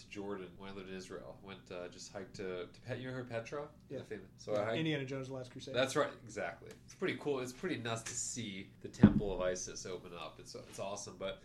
[0.00, 1.36] to Jordan when I lived in Israel.
[1.42, 3.00] Went uh, just hiked to, to Pet.
[3.00, 3.62] You her Petra?
[3.88, 4.00] Yeah.
[4.38, 4.78] So I hiked.
[4.78, 5.74] Indiana Jones: The Last Crusade.
[5.74, 6.70] That's right, exactly.
[6.84, 7.40] It's pretty cool.
[7.40, 10.36] It's pretty nuts to see the Temple of Isis open up.
[10.38, 11.16] It's it's awesome.
[11.18, 11.42] But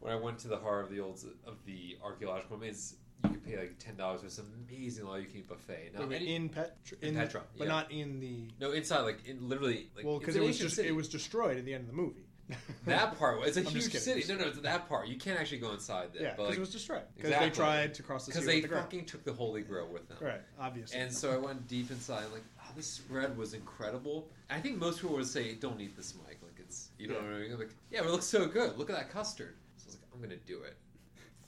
[0.00, 3.44] when I went to the heart of the old of the archaeological remains, you could
[3.44, 5.92] pay like ten dollars for this amazing all you can eat buffet.
[5.94, 7.72] Now, Wait, any- in Pet In Petra, but yeah.
[7.72, 8.48] not in the.
[8.60, 11.64] no, inside like in literally like well, because it was just it was destroyed at
[11.64, 12.27] the end of the movie.
[12.86, 13.46] that part.
[13.46, 14.24] It's a I'm huge city.
[14.28, 15.08] No, no, it's that part.
[15.08, 16.22] You can't actually go inside there.
[16.22, 17.02] Yeah, because like, it was destroyed.
[17.14, 17.48] Because Exactly.
[17.50, 20.18] they tried to cross the because they the fucking took the Holy Grail with them.
[20.20, 20.98] Right, obviously.
[20.98, 24.28] And so I went deep inside, like, oh, this spread was incredible.
[24.50, 27.22] I think most people would say, "Don't eat this, Mike." Like it's, you know Yeah.
[27.22, 27.58] what I mean?
[27.58, 28.78] Like, yeah, but it looks so good.
[28.78, 29.56] Look at that custard.
[29.76, 30.76] So I was like, I'm gonna do it.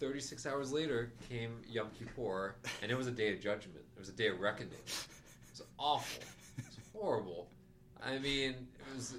[0.00, 3.78] Thirty-six hours later came Yom Kippur, and it was a day of judgment.
[3.96, 4.72] It was a day of reckoning.
[4.86, 5.06] It
[5.50, 6.22] was awful.
[6.58, 7.48] It was horrible.
[8.02, 9.14] I mean, it was.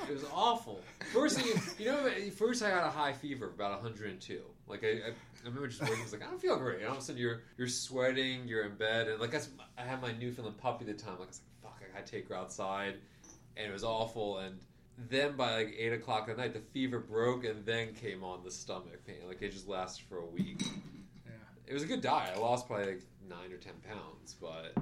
[0.08, 0.80] It was awful.
[1.12, 4.40] First thing, you know, first I got a high fever, about 102.
[4.66, 5.12] Like I, I, I
[5.44, 5.98] remember just waking.
[5.98, 6.78] I was like, I don't feel great.
[6.78, 10.00] And all of a sudden, you're you're sweating, you're in bed, and like I had
[10.02, 11.18] my Newfoundland puppy at the time.
[11.18, 12.94] Like I was like, fuck, I gotta take her outside,
[13.56, 14.38] and it was awful.
[14.38, 14.58] And
[15.10, 18.50] then by like eight o'clock at night, the fever broke, and then came on the
[18.50, 19.16] stomach pain.
[19.28, 20.62] Like it just lasted for a week.
[21.26, 21.32] yeah.
[21.66, 22.36] It was a good diet.
[22.36, 24.74] I lost probably like nine or ten pounds, but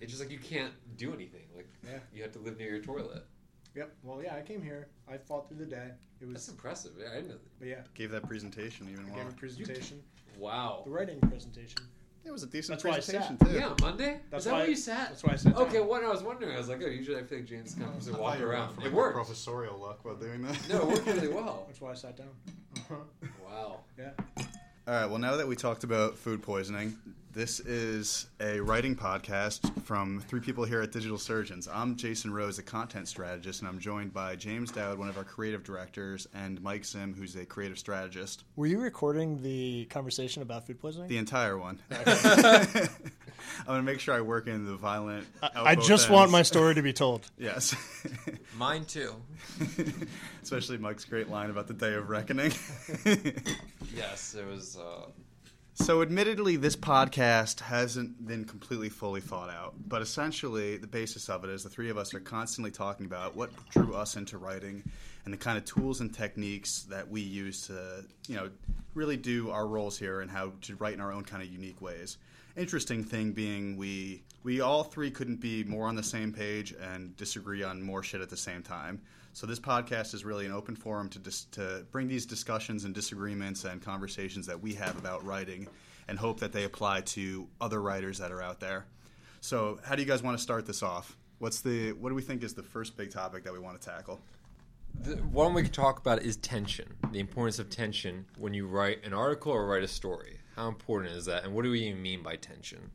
[0.00, 1.42] it's just like you can't do anything.
[1.54, 1.98] Like Yeah.
[2.12, 3.26] you have to live near your toilet.
[3.74, 3.92] Yep.
[4.02, 4.88] Well, yeah, I came here.
[5.12, 5.90] I fought through the day.
[6.20, 6.92] It was That's was, impressive.
[6.98, 7.40] Yeah, I didn't.
[7.58, 10.02] but yeah, Gave that presentation even I while gave a presentation.
[10.38, 10.82] Wow.
[10.84, 11.78] The writing presentation.
[12.24, 13.48] it was a decent That's why I presentation sat.
[13.50, 13.54] too.
[13.54, 14.20] Yeah, Monday.
[14.30, 15.08] That's Is that why- where you sat?
[15.10, 15.54] That's why I said.
[15.56, 17.86] Okay, what I was wondering, I was like, oh, usually I feel like James kind
[17.92, 18.76] and I thought walk you were around.
[18.76, 19.16] going It for worked.
[19.16, 20.58] professorial luck while doing that.
[20.68, 21.64] No, it worked really well.
[21.66, 22.28] That's why I sat down.
[22.76, 22.94] Uh-huh.
[23.44, 23.80] Wow.
[23.98, 24.10] Yeah.
[24.86, 25.06] All right.
[25.06, 26.96] Well, now that we talked about food poisoning,
[27.34, 31.66] this is a writing podcast from three people here at Digital Surgeons.
[31.66, 35.24] I'm Jason Rose, a content strategist, and I'm joined by James Dowd, one of our
[35.24, 38.44] creative directors, and Mike Zim, who's a creative strategist.
[38.54, 41.08] Were you recording the conversation about food poisoning?
[41.08, 41.80] The entire one.
[41.90, 42.88] I'm
[43.66, 45.26] gonna make sure I work in the violent.
[45.42, 47.30] out I both just want my story to be told.
[47.38, 47.74] Yes.
[48.56, 49.14] Mine too.
[50.42, 52.52] Especially Mike's great line about the day of reckoning.
[53.92, 54.76] Yes, it was.
[54.76, 55.06] Uh,
[55.76, 61.42] So, admittedly, this podcast hasn't been completely fully thought out, but essentially, the basis of
[61.42, 64.84] it is the three of us are constantly talking about what drew us into writing
[65.24, 68.50] and the kind of tools and techniques that we use to, you know,
[68.94, 71.82] really do our roles here and how to write in our own kind of unique
[71.82, 72.18] ways.
[72.56, 77.16] Interesting thing being, we we all three couldn't be more on the same page and
[77.16, 79.02] disagree on more shit at the same time.
[79.34, 82.94] So this podcast is really an open forum to dis- to bring these discussions and
[82.94, 85.66] disagreements and conversations that we have about writing,
[86.06, 88.86] and hope that they apply to other writers that are out there.
[89.40, 91.16] So, how do you guys want to start this off?
[91.40, 93.84] What's the what do we think is the first big topic that we want to
[93.84, 94.20] tackle?
[95.00, 96.94] the one we could talk about is tension.
[97.10, 100.38] The importance of tension when you write an article or write a story.
[100.54, 102.92] How important is that, and what do we even mean by tension?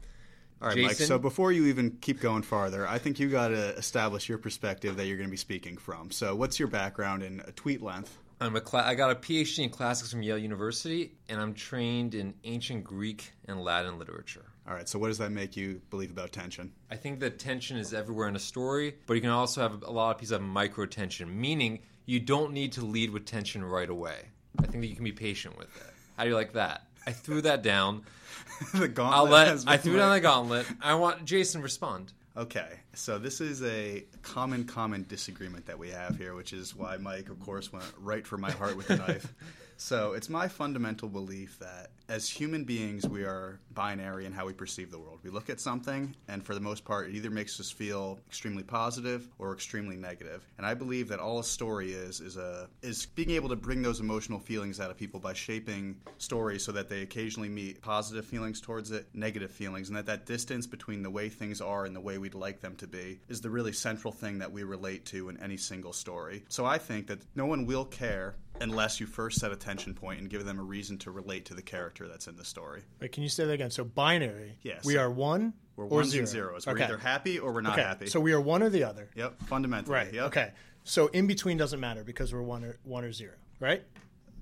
[0.62, 0.96] All right, Mike.
[0.96, 4.98] So before you even keep going farther, I think you got to establish your perspective
[4.98, 6.12] that you're going to be speaking from.
[6.12, 8.18] So, what's your background in a tweet length?
[8.42, 12.16] I'm a cla- I got a PhD in classics from Yale University, and I'm trained
[12.16, 14.46] in ancient Greek and Latin literature.
[14.68, 14.88] All right.
[14.88, 16.72] So, what does that make you believe about tension?
[16.92, 19.92] I think that tension is everywhere in a story, but you can also have a
[19.92, 23.90] lot of pieces of micro tension, meaning you don't need to lead with tension right
[23.90, 24.26] away.
[24.58, 25.94] I think that you can be patient with it.
[26.18, 26.84] How do you like that?
[27.10, 28.04] I threw that down.
[28.76, 29.18] the gauntlet.
[29.18, 30.68] I'll let I threw down the gauntlet.
[30.80, 32.14] I want Jason respond.
[32.38, 36.98] Okay, so this is a common, common disagreement that we have here, which is why
[36.98, 39.34] Mike, of course, went right for my heart with the knife.
[39.82, 44.52] So it's my fundamental belief that as human beings, we are binary in how we
[44.52, 45.20] perceive the world.
[45.24, 48.64] We look at something, and for the most part, it either makes us feel extremely
[48.64, 50.46] positive or extremely negative.
[50.58, 53.82] And I believe that all a story is is a is being able to bring
[53.82, 58.26] those emotional feelings out of people by shaping stories so that they occasionally meet positive
[58.26, 61.96] feelings towards it, negative feelings, and that that distance between the way things are and
[61.96, 65.06] the way we'd like them to be is the really central thing that we relate
[65.06, 66.44] to in any single story.
[66.50, 70.20] So I think that no one will care unless you first set a tension point
[70.20, 72.82] and give them a reason to relate to the character that's in the story.
[73.00, 73.72] Wait, can you say that again?
[73.72, 74.58] So binary.
[74.62, 74.86] Yes.
[74.86, 76.22] We are one We're or ones zero.
[76.22, 76.68] and zeros.
[76.68, 76.84] We're okay.
[76.86, 77.84] either happy or we're not okay.
[77.84, 78.08] happy.
[78.08, 79.10] So we are one or the other.
[79.16, 79.94] yep, fundamentally.
[79.94, 80.14] Right.
[80.14, 80.24] Yep.
[80.28, 80.52] Okay.
[80.84, 83.34] So in between doesn't matter because we're one or one or zero.
[83.60, 83.84] Right.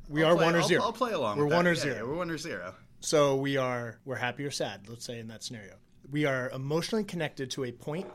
[0.09, 1.37] We I'll are play- one or I'll- 0 I'll play along.
[1.37, 1.71] We're one that.
[1.71, 1.95] or Yeah, zero.
[1.95, 2.73] yeah, we're one or zero.
[3.01, 4.87] So we are we're happy or sad.
[4.89, 5.73] Let's say in that scenario,
[6.09, 8.07] we are emotionally connected to a point,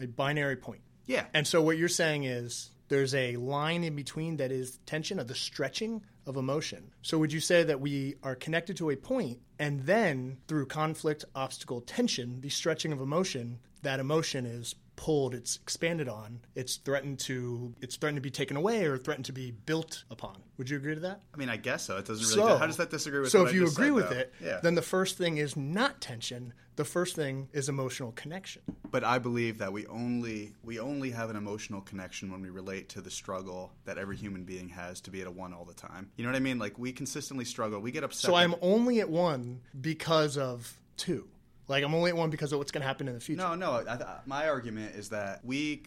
[0.00, 0.80] a binary point.
[1.06, 1.26] Yeah.
[1.34, 5.28] And so what you're saying is there's a line in between that is tension of
[5.28, 6.90] the stretching of emotion.
[7.02, 11.24] So would you say that we are connected to a point and then through conflict,
[11.34, 17.18] obstacle, tension, the stretching of emotion, that emotion is pulled, it's expanded on, it's threatened
[17.20, 20.36] to it's threatened to be taken away or threatened to be built upon.
[20.58, 21.20] Would you agree to that?
[21.32, 21.96] I mean, I guess so.
[21.96, 22.50] It doesn't really.
[22.50, 23.30] So, how does that disagree with?
[23.30, 24.16] So if I you agree said, with though?
[24.16, 24.60] it, yeah.
[24.62, 26.52] then the first thing is not tension.
[26.76, 28.62] The first thing is emotional connection.
[28.90, 32.88] But I believe that we only we only have an emotional connection when we relate
[32.90, 35.74] to the struggle that every human being has to be at a one all the
[35.74, 36.10] time.
[36.16, 36.58] You know what I mean?
[36.58, 37.80] Like we consistently struggle.
[37.80, 38.28] We get upset.
[38.28, 41.28] So I'm only at one because of two.
[41.68, 43.42] Like I'm only at one because of what's going to happen in the future.
[43.42, 43.84] No, no.
[43.88, 45.82] I, my argument is that we.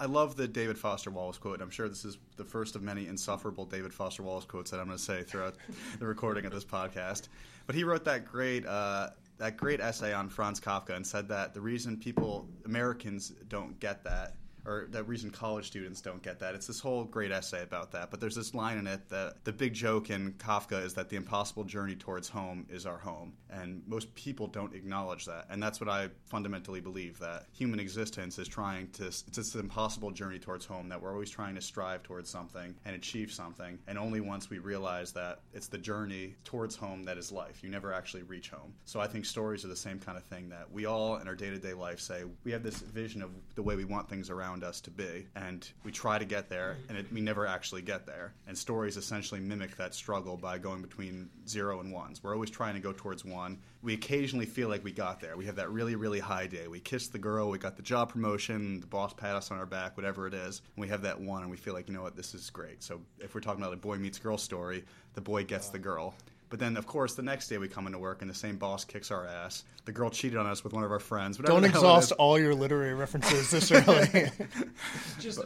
[0.00, 1.60] I love the David Foster Wallace quote.
[1.60, 4.86] I'm sure this is the first of many insufferable David Foster Wallace quotes that I'm
[4.86, 5.56] going to say throughout
[5.98, 7.26] the recording of this podcast.
[7.66, 11.54] But he wrote that great uh, that great essay on Franz Kafka and said that
[11.54, 14.34] the reason people Americans don't get that
[14.68, 16.54] or the reason college students don't get that.
[16.54, 18.10] It's this whole great essay about that.
[18.10, 21.16] But there's this line in it that the big joke in Kafka is that the
[21.16, 23.32] impossible journey towards home is our home.
[23.50, 25.46] And most people don't acknowledge that.
[25.48, 30.10] And that's what I fundamentally believe that human existence is trying to, it's this impossible
[30.10, 33.78] journey towards home, that we're always trying to strive towards something and achieve something.
[33.88, 37.70] And only once we realize that it's the journey towards home that is life, you
[37.70, 38.74] never actually reach home.
[38.84, 41.34] So I think stories are the same kind of thing that we all in our
[41.34, 44.28] day to day life say we have this vision of the way we want things
[44.28, 47.82] around us to be, and we try to get there, and it, we never actually
[47.82, 48.32] get there.
[48.46, 52.22] And stories essentially mimic that struggle by going between zero and ones.
[52.22, 53.58] We're always trying to go towards one.
[53.82, 55.36] We occasionally feel like we got there.
[55.36, 56.68] We have that really, really high day.
[56.68, 59.66] We kissed the girl, we got the job promotion, the boss pat us on our
[59.66, 60.62] back, whatever it is.
[60.76, 62.82] And we have that one, and we feel like, you know what, this is great.
[62.82, 64.84] So if we're talking about a boy meets girl story,
[65.14, 66.14] the boy gets the girl.
[66.50, 68.84] But then, of course, the next day we come into work and the same boss
[68.84, 69.64] kicks our ass.
[69.84, 71.38] The girl cheated on us with one of our friends.
[71.38, 74.30] whatever Don't the hell it exhaust all your literary references this early.
[75.20, 75.40] Just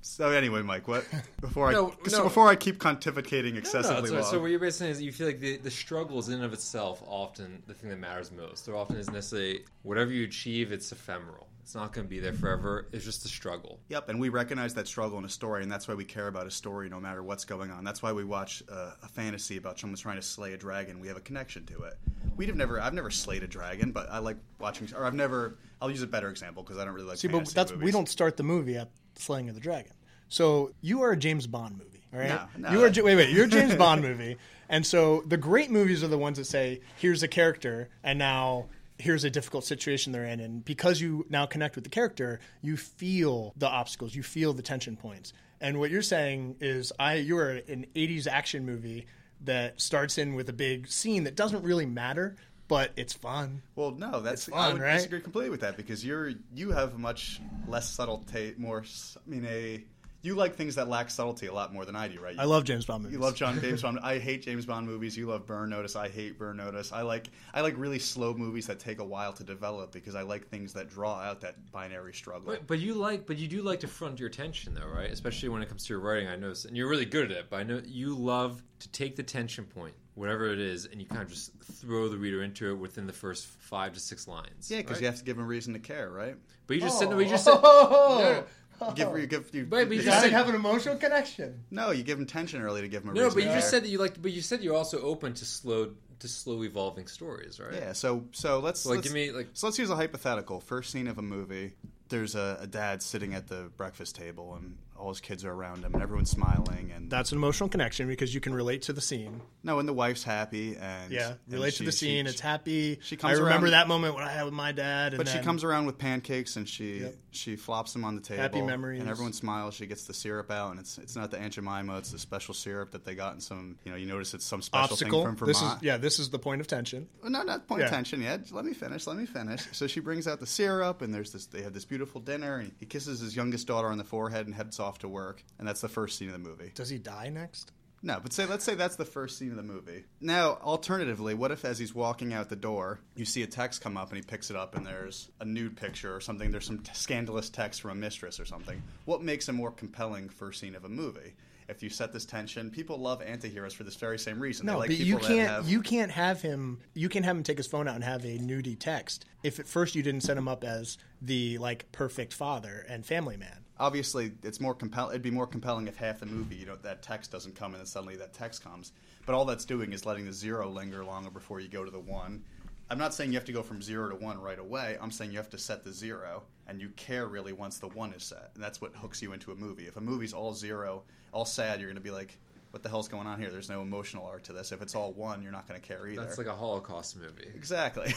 [0.00, 1.04] So anyway, Mike, what
[1.40, 4.24] before I No, so before I keep pontificating No, excessively so, long.
[4.24, 6.44] so what you're basically saying is you feel like the, the struggle is in and
[6.44, 8.66] of itself often the thing that matters most.
[8.66, 11.46] There often isn't necessarily whatever you achieve, it's ephemeral.
[11.68, 12.86] It's not going to be there forever.
[12.92, 13.78] It's just a struggle.
[13.90, 16.46] Yep, and we recognize that struggle in a story, and that's why we care about
[16.46, 17.84] a story no matter what's going on.
[17.84, 20.98] That's why we watch uh, a fantasy about someone trying to slay a dragon.
[20.98, 21.98] We have a connection to it.
[22.38, 24.88] We'd have never, I've never slayed a dragon, but I like watching.
[24.96, 25.58] Or I've never.
[25.82, 27.18] I'll use a better example because I don't really like.
[27.18, 29.92] See, but fantasy that's we don't start the movie at slaying of the dragon.
[30.28, 32.28] So you are a James Bond movie, all right?
[32.30, 33.28] No, no, you are that- wait, wait.
[33.28, 34.38] You're a James Bond movie,
[34.70, 38.70] and so the great movies are the ones that say, "Here's a character, and now."
[38.98, 42.76] Here's a difficult situation they're in, and because you now connect with the character, you
[42.76, 45.32] feel the obstacles, you feel the tension points.
[45.60, 49.06] And what you're saying is, I you're an '80s action movie
[49.44, 52.34] that starts in with a big scene that doesn't really matter,
[52.66, 53.62] but it's fun.
[53.76, 54.96] Well, no, that's It's I fun, would right?
[54.96, 58.24] disagree completely with that because you're you have a much less subtle
[58.58, 58.84] more.
[58.84, 59.84] I mean, a
[60.20, 62.34] you like things that lack subtlety a lot more than I do, right?
[62.34, 63.16] You, I love James Bond movies.
[63.16, 64.00] You love John James Bond.
[64.02, 65.16] I hate James Bond movies.
[65.16, 65.94] You love Burn Notice.
[65.94, 66.92] I hate Burn Notice.
[66.92, 70.22] I like I like really slow movies that take a while to develop because I
[70.22, 72.52] like things that draw out that binary struggle.
[72.52, 75.10] But, but you like, but you do like to front your tension, though, right?
[75.10, 76.28] Especially when it comes to your writing.
[76.28, 77.46] I notice, and you're really good at it.
[77.48, 81.06] But I know you love to take the tension point, whatever it is, and you
[81.06, 84.70] kind of just throw the reader into it within the first five to six lines.
[84.70, 85.02] yeah, because right?
[85.02, 86.36] you have to give them reason to care, right?
[86.66, 89.16] But you just said, no, you just said, Oh, You give oh.
[89.16, 91.62] you give you, Wait, but you you just said- have an emotional connection.
[91.70, 93.34] no, you give them tension early to give them a no, reason.
[93.36, 93.70] but you to just care.
[93.78, 95.90] said that you like, but you said you're also open to slow,
[96.20, 97.74] to slow evolving stories, right?
[97.74, 100.60] Yeah, so so let's So, like, let's, give me like, so let's use a hypothetical.
[100.60, 101.74] First scene of a movie.
[102.08, 105.84] There's a, a dad sitting at the breakfast table, and all his kids are around
[105.84, 106.92] him, and everyone's smiling.
[106.94, 109.40] And That's an emotional connection because you can relate to the scene.
[109.62, 112.26] no, and the wife's happy, and Yeah, and relate to the scene.
[112.26, 112.98] she- it's happy.
[113.02, 115.14] she comes I remember around- that moment when I had with my dad.
[115.14, 117.14] And But she comes around with pancakes and she Yep.
[117.30, 118.42] she flops them on the table.
[118.42, 119.00] Happy memories.
[119.00, 119.74] And everyone smiles.
[119.74, 121.98] She gets the syrup out, and it's it's not the Aunt Jemima.
[121.98, 123.78] It's the special syrup that they got in some.
[123.84, 125.24] You know, you notice it's some special obstacle.
[125.24, 125.82] thing from This is Vermont.
[125.82, 125.96] yeah.
[125.98, 127.06] This is the point of tension.
[127.22, 128.50] Well, No, not point of tension yet.
[128.50, 129.06] Let me finish.
[129.06, 129.62] Let me finish.
[129.72, 131.46] So she brings out the syrup, and there's this.
[131.46, 134.54] They have this beautiful dinner, and he kisses his youngest daughter on the forehead and
[134.54, 135.44] heads off to work.
[135.58, 136.72] And that's the first scene of the movie.
[136.74, 137.72] Does he die next?
[138.02, 140.04] No, but say let's say that's the first scene of the movie.
[140.20, 143.96] Now, alternatively, what if as he's walking out the door, you see a text come
[143.96, 146.52] up and he picks it up and there's a nude picture or something.
[146.52, 148.80] There's some t- scandalous text from a mistress or something.
[149.04, 151.34] What makes a more compelling first scene of a movie?
[151.68, 154.64] If you set this tension, people love antiheroes for this very same reason.
[154.64, 155.48] They No, like but you people that can't.
[155.50, 156.80] have- You can't have him.
[156.94, 159.26] You can't have him take his phone out and have a nudie text.
[159.42, 163.36] If at first you didn't set him up as the like perfect father and family
[163.36, 163.64] man.
[163.80, 165.10] obviously it's more compelling.
[165.12, 167.80] It'd be more compelling if half the movie, you know, that text doesn't come and
[167.80, 168.90] then suddenly that text comes.
[169.24, 172.00] But all that's doing is letting the zero linger longer before you go to the
[172.00, 172.42] one.
[172.90, 174.96] I'm not saying you have to go from zero to one right away.
[175.00, 178.12] I'm saying you have to set the zero, and you care really once the one
[178.14, 179.86] is set, and that's what hooks you into a movie.
[179.86, 181.02] If a movie's all zero,
[181.32, 182.38] all sad, you're going to be like,
[182.70, 184.72] "What the hell's going on here?" There's no emotional arc to this.
[184.72, 186.22] If it's all one, you're not going to care either.
[186.24, 187.48] that's like a Holocaust movie.
[187.54, 188.14] exactly.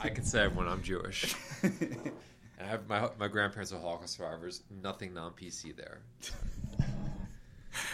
[0.00, 1.34] I can say when I'm Jewish.
[1.62, 2.10] And
[2.60, 4.62] I have my my grandparents are Holocaust survivors.
[4.82, 6.00] Nothing non PC there.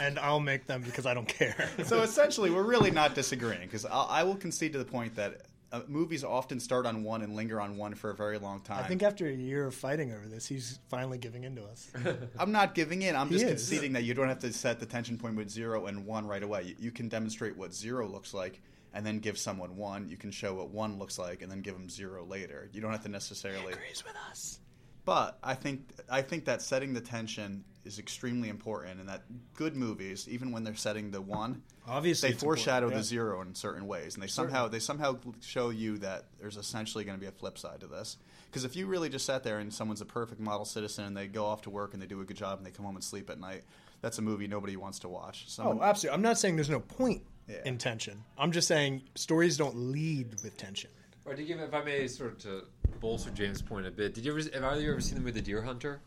[0.00, 1.68] and I'll make them because I don't care.
[1.84, 5.40] So essentially, we're really not disagreeing because I will concede to the point that
[5.72, 8.82] uh, movies often start on one and linger on one for a very long time.
[8.84, 11.90] I think after a year of fighting over this, he's finally giving in to us.
[12.38, 13.14] I'm not giving in.
[13.14, 13.50] I'm He just is.
[13.68, 16.42] conceding that you don't have to set the tension point with zero and one right
[16.42, 16.62] away.
[16.64, 18.60] You, you can demonstrate what zero looks like
[18.92, 20.08] and then give someone one.
[20.08, 22.68] You can show what one looks like and then give them zero later.
[22.72, 23.72] You don't have to necessarily.
[23.72, 24.58] Agrees with us.
[25.04, 29.22] But I think I think that setting the tension is extremely important, and that
[29.54, 32.98] good movies, even when they're setting the one, Obviously, they foreshadow yeah.
[32.98, 37.04] the zero in certain ways, and they somehow they somehow show you that there's essentially
[37.04, 38.16] going to be a flip side to this.
[38.46, 41.26] Because if you really just sat there and someone's a perfect model citizen and they
[41.26, 43.04] go off to work and they do a good job and they come home and
[43.04, 43.62] sleep at night,
[44.00, 45.46] that's a movie nobody wants to watch.
[45.58, 46.14] Oh, absolutely.
[46.14, 47.58] I'm not saying there's no point Yeah.
[47.64, 48.24] in tension.
[48.36, 50.90] I'm just saying stories don't lead with tension.
[51.24, 52.64] Or to give, if I may, sort of to
[53.00, 54.14] bolster James' point a bit.
[54.14, 54.40] Did you ever?
[54.40, 56.00] Have either of you ever seen the movie The Deer Hunter?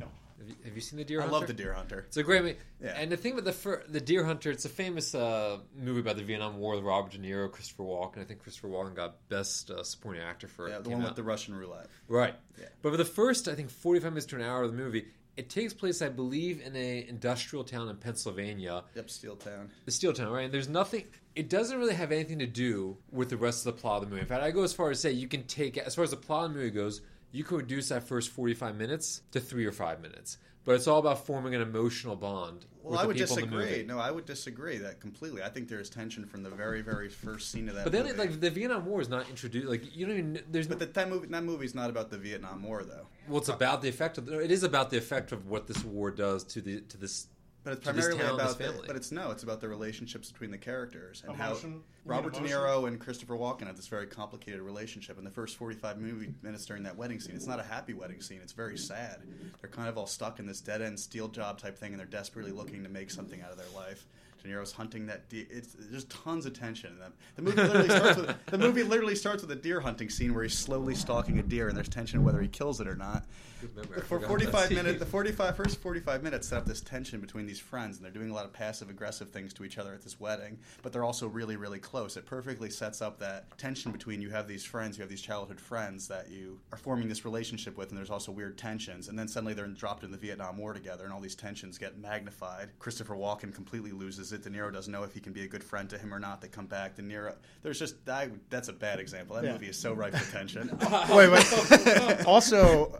[0.00, 0.06] No.
[0.42, 1.34] Have you, have you seen The Deer Hunter?
[1.34, 1.46] I Hunter?
[1.52, 2.04] love the Deer Hunter.
[2.08, 2.56] It's a great movie.
[2.82, 2.90] Yeah.
[2.98, 6.16] And the thing with the fir- the Deer Hunter, it's a famous uh, movie about
[6.16, 8.18] the Vietnam War with Robert De Niro, Christopher Walken.
[8.18, 10.70] I think Christopher Walken got Best uh, Supporting Actor for it.
[10.70, 10.84] Yeah, it.
[10.84, 11.08] the one out.
[11.08, 11.86] with the Russian roulette.
[12.08, 12.34] Right.
[12.58, 12.66] Yeah.
[12.82, 15.06] But for the first, I think, 45 minutes to an hour of the movie,
[15.36, 19.70] it takes place, I believe, in a industrial town in Pennsylvania, Yep, Steel Town.
[19.86, 20.44] the steel town, right?
[20.44, 21.04] And there's nothing.
[21.34, 24.10] It doesn't really have anything to do with the rest of the plot of the
[24.10, 24.20] movie.
[24.20, 26.10] In fact, I go as far as to say you can take, as far as
[26.10, 27.00] the plot of the movie goes,
[27.32, 30.38] you can reduce that first 45 minutes to three or five minutes.
[30.64, 33.50] But it's all about forming an emotional bond Well, with I the would people in
[33.50, 33.82] the disagree.
[33.84, 35.42] No, I would disagree that completely.
[35.42, 37.82] I think there is tension from the very, very first scene of that.
[37.82, 38.16] But then, movie.
[38.16, 39.66] like the Vietnam War is not introduced.
[39.66, 40.42] Like you don't even.
[40.52, 43.08] There's but that, that movie, that movie's not about the Vietnam War, though.
[43.26, 44.28] well, it's about the effect of.
[44.28, 47.26] It is about the effect of what this war does to the to this.
[47.64, 48.80] But it's primarily town, this about.
[48.80, 51.72] The, but it's no, it's about the relationships between the characters and Emotion?
[51.72, 52.40] How Robert De?
[52.40, 55.16] Niro and Christopher Walken have this very complicated relationship.
[55.16, 58.20] In the first forty-five movie minutes during that wedding scene, it's not a happy wedding
[58.20, 58.40] scene.
[58.42, 59.18] It's very sad.
[59.60, 62.52] They're kind of all stuck in this dead-end steel job type thing, and they're desperately
[62.52, 64.06] looking to make something out of their life.
[64.42, 65.46] De Niro's hunting that deer.
[65.48, 67.12] It's there's tons of tension in them.
[67.36, 70.42] The movie literally starts with the movie literally starts with a deer hunting scene where
[70.42, 73.24] he's slowly stalking a deer, and there's tension whether he kills it or not.
[73.62, 77.46] Good memory, For 45 minutes, the 45 first 45 minutes set up this tension between
[77.46, 80.02] these friends, and they're doing a lot of passive aggressive things to each other at
[80.02, 80.58] this wedding.
[80.82, 82.16] But they're also really, really close.
[82.16, 85.60] It perfectly sets up that tension between you have these friends, you have these childhood
[85.60, 89.06] friends that you are forming this relationship with, and there's also weird tensions.
[89.06, 91.96] And then suddenly they're dropped in the Vietnam War together, and all these tensions get
[91.96, 92.70] magnified.
[92.80, 94.42] Christopher Walken completely loses it.
[94.42, 96.40] De Niro doesn't know if he can be a good friend to him or not.
[96.40, 96.96] They come back.
[96.96, 99.36] De Niro, there's just I, that's a bad example.
[99.36, 99.52] That Yeah.
[99.52, 100.68] movie is so ripe for tension.
[101.10, 102.26] Wait, wait.
[102.26, 102.98] also,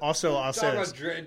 [0.00, 0.88] also, I'll say Talk this.
[0.90, 1.22] about dra-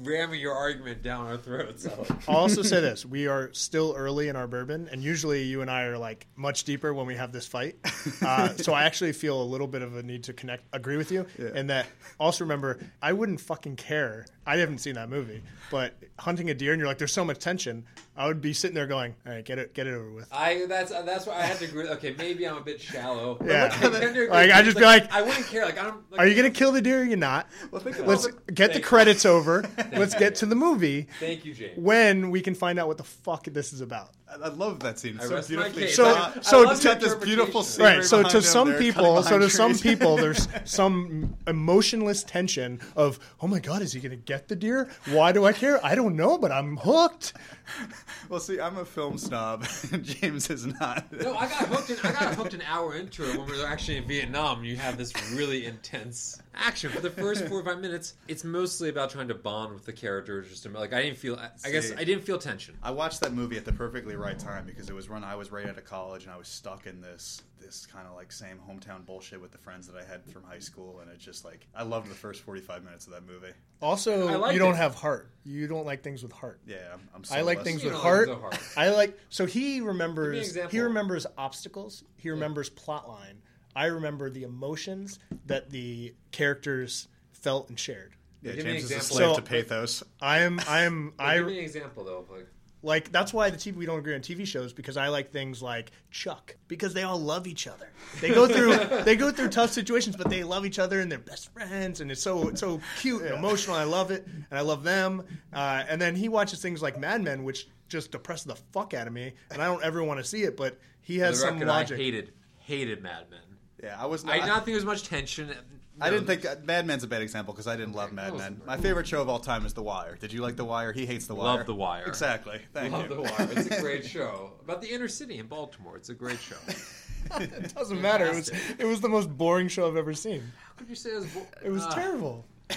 [0.00, 1.86] ramming your argument down our throats.
[2.28, 5.70] I'll also say this: we are still early in our bourbon, and usually you and
[5.70, 7.76] I are like much deeper when we have this fight.
[8.20, 11.10] Uh, so I actually feel a little bit of a need to connect, agree with
[11.12, 11.50] you, Yeah.
[11.54, 11.86] and that
[12.20, 14.26] also remember I wouldn't fucking care.
[14.46, 17.38] I haven't seen that movie, but hunting a deer and you're like, there's so much
[17.38, 17.84] tension.
[18.16, 20.28] I would be sitting there going, all right, get it, get it over with.
[20.32, 21.88] I that's that's why I had to agree.
[21.88, 23.38] Okay, maybe I'm a bit shallow.
[23.44, 23.70] Yeah.
[23.80, 24.28] I agree.
[24.28, 25.64] Like, I'd just be like- I wouldn't care.
[25.64, 26.10] Like, I don't.
[26.10, 27.00] Like, Are you gonna kill the deer?
[27.02, 27.46] or You're not.
[27.70, 29.64] well, Let's get the credits over.
[29.92, 31.76] Let's get to the movie Thank you, James.
[31.76, 34.10] when we can find out what the fuck this is about.
[34.32, 35.16] I I love that scene.
[35.16, 35.88] It's I so beautifully.
[35.88, 37.64] So- I so- love it's your got this beautiful interpretation.
[37.64, 42.80] scenery right so to some people so behind to some people there's some emotionless tension
[42.96, 45.94] of oh my god is he gonna get the deer why do i care i
[45.94, 47.34] don't know but i'm hooked
[48.28, 49.64] well, see, I'm a film snob,
[50.02, 51.10] James is not.
[51.12, 51.90] No, I got hooked.
[51.90, 54.64] In, I got hooked an hour into it when we were actually in Vietnam.
[54.64, 58.14] You have this really intense action for the first four or five minutes.
[58.28, 60.48] It's mostly about trying to bond with the characters.
[60.50, 61.36] Just like I didn't feel.
[61.36, 62.76] I, I guess I didn't feel tension.
[62.82, 65.50] I watched that movie at the perfectly right time because it was when I was
[65.52, 68.58] right out of college and I was stuck in this this kind of like same
[68.68, 71.66] hometown bullshit with the friends that I had from high school, and it's just like
[71.74, 73.52] I loved the first 45 minutes of that movie.
[73.80, 74.76] also you don't it.
[74.78, 77.00] have heart you don't like things with heart Yeah, I'm.
[77.14, 77.68] I'm I like soulless.
[77.68, 78.54] things You with don't like heart.
[78.54, 78.68] heart.
[78.76, 82.04] I like so he Give me an remembers he remembers obstacles.
[82.16, 83.42] He remembers plot line.
[83.74, 88.12] I remember the emotions that the characters felt and shared.
[88.42, 90.02] Yeah, Give me an James is a slave So- to pathos.
[90.20, 92.18] I am I am Like, give me an example though.
[92.18, 92.48] Of like,
[92.82, 95.62] like that's why the TV we don't agree on TV shows because I like things
[95.62, 97.88] like Chuck because they all love each other.
[98.20, 101.18] They go through they go through tough situations, but they love each other and they're
[101.18, 103.76] best friends, and it's so it's so cute and emotional.
[103.76, 105.22] I love it, and I love them.
[105.52, 109.06] Uh, and then he watches things like Mad Men, which just depresses the fuck out
[109.06, 110.56] of me, and I don't ever want to see it.
[110.56, 111.98] But he has the some record, logic.
[111.98, 113.40] I hated hated Mad Men.
[113.82, 114.24] Yeah, I was.
[114.24, 115.54] Not, I Not, did not think there was much tension.
[116.00, 118.60] I didn't think uh, Mad Men's a bad example because I didn't love Mad Men.
[118.66, 120.16] My favorite show of all time is The Wire.
[120.16, 120.90] Did you like The Wire?
[120.92, 121.58] He hates The Wire.
[121.58, 122.04] Love The Wire.
[122.06, 122.60] Exactly.
[122.72, 122.98] Thank you.
[122.98, 123.16] Love you.
[123.16, 123.48] the Wire.
[123.56, 125.96] It's a great show about the inner city in Baltimore.
[125.96, 126.56] It's a great show.
[127.40, 128.24] it doesn't matter.
[128.26, 130.42] It was it was the most boring show I've ever seen.
[130.66, 131.26] How could you say it was?
[131.26, 131.90] Bo- It was Ah.
[131.94, 132.46] terrible.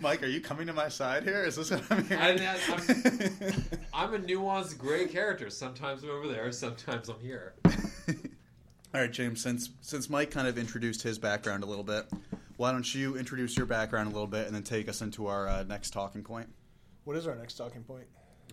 [0.00, 1.44] Mike, are you coming to my side here?
[1.44, 2.40] Is this what I'm I- hearing?
[2.40, 5.50] I'm- I'm a nuanced gray character.
[5.50, 6.50] Sometimes I'm over there.
[6.52, 7.54] Sometimes I'm here.
[8.94, 9.40] All right, James.
[9.40, 12.06] Since since Mike kind of introduced his background a little bit,
[12.56, 15.48] why don't you introduce your background a little bit and then take us into our
[15.48, 16.48] uh, next talking point?
[17.04, 18.04] What is our next talking point?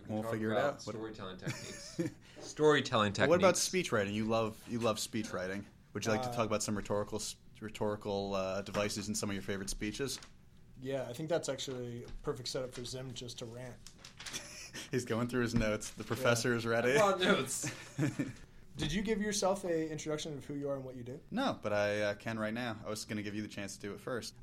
[0.08, 0.82] We'll Talk figure it out.
[0.82, 2.02] Storytelling techniques.
[2.40, 3.30] Storytelling techniques.
[3.30, 4.14] What about speech writing?
[4.14, 5.66] You love you love speech writing.
[5.94, 7.22] Would you like to Uh, talk about some rhetorical
[7.60, 10.20] rhetorical uh, devices in some of your favorite speeches?
[10.82, 13.74] Yeah, I think that's actually a perfect setup for Zim just to rant.
[14.92, 15.90] He's going through his notes.
[15.90, 16.94] The professor is ready.
[16.94, 17.70] I brought notes.
[18.80, 21.20] Did you give yourself a introduction of who you are and what you do?
[21.32, 22.78] no, but I uh, can right now.
[22.86, 24.34] I was going to give you the chance to do it first.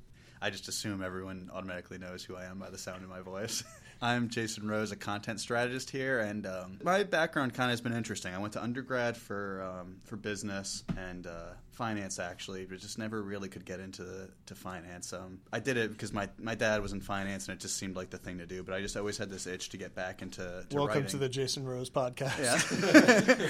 [0.43, 3.65] I just assume everyone automatically knows who I am by the sound of my voice.
[4.01, 7.95] I'm Jason Rose, a content strategist here, and um, my background kind of has been
[7.95, 8.35] interesting.
[8.35, 13.23] I went to undergrad for um, for business and uh, finance, actually, but just never
[13.23, 15.13] really could get into to finance.
[15.13, 17.97] Um, I did it because my, my dad was in finance, and it just seemed
[17.97, 18.63] like the thing to do.
[18.63, 21.11] But I just always had this itch to get back into to Welcome writing.
[21.11, 22.39] to the Jason Rose podcast.
[22.39, 23.47] Yeah.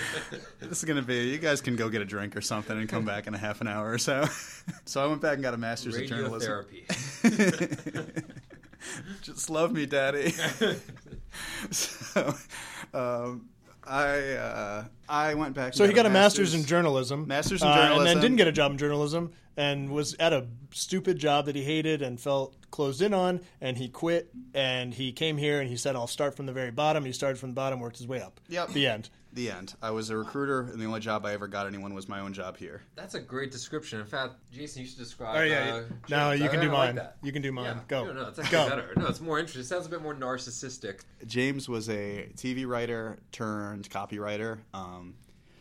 [0.61, 2.89] this is going to be, you guys can go get a drink or something and
[2.89, 4.27] come back in a half an hour or so.
[4.85, 6.67] so I went back and got a master's in journalism.
[7.23, 8.33] Radiotherapy.
[9.23, 10.31] Just love me, daddy.
[11.71, 12.35] so,
[12.95, 13.49] um,
[13.87, 15.75] I uh, I went back.
[15.75, 18.49] So and he got a master's in journalism, Master's in uh, and then didn't get
[18.49, 22.57] a job in journalism, and was at a stupid job that he hated and felt
[22.71, 26.35] closed in on, and he quit, and he came here and he said, "I'll start
[26.37, 28.41] from the very bottom." He started from the bottom, worked his way up.
[28.49, 28.71] Yep.
[28.71, 29.11] The end.
[29.37, 29.75] The end.
[29.83, 32.33] I was a recruiter, and the only job I ever got anyone was my own
[32.33, 32.81] job here.
[32.95, 34.01] That's a great description.
[34.01, 35.37] In fact, Jason, you should describe.
[35.37, 35.75] Oh yeah.
[35.75, 36.43] Uh, now James.
[36.43, 36.95] you can I do like mine.
[36.95, 37.17] that.
[37.23, 37.65] you can do mine.
[37.67, 37.81] Yeah.
[37.87, 38.07] Go.
[38.07, 38.69] No, no, it's actually Go.
[38.71, 38.93] better.
[38.97, 39.61] No, it's more interesting.
[39.61, 41.03] It sounds a bit more narcissistic.
[41.27, 44.61] James was a TV writer turned copywriter.
[44.73, 45.17] Um,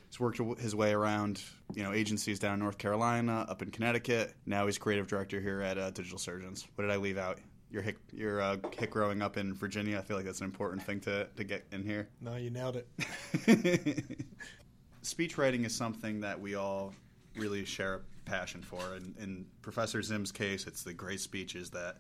[0.08, 1.42] he's worked his way around,
[1.74, 4.36] you know, agencies down in North Carolina, up in Connecticut.
[4.46, 6.66] Now he's creative director here at uh, Digital Surgeons.
[6.76, 7.40] What did I leave out?
[7.72, 9.98] Your hick, your uh, hick growing up in Virginia.
[9.98, 12.08] I feel like that's an important thing to, to get in here.
[12.22, 14.06] No, you nailed it.
[15.02, 16.94] Speech writing is something that we all
[17.36, 18.94] really share a passion for.
[18.96, 21.98] And in Professor Zim's case, it's the great speeches that,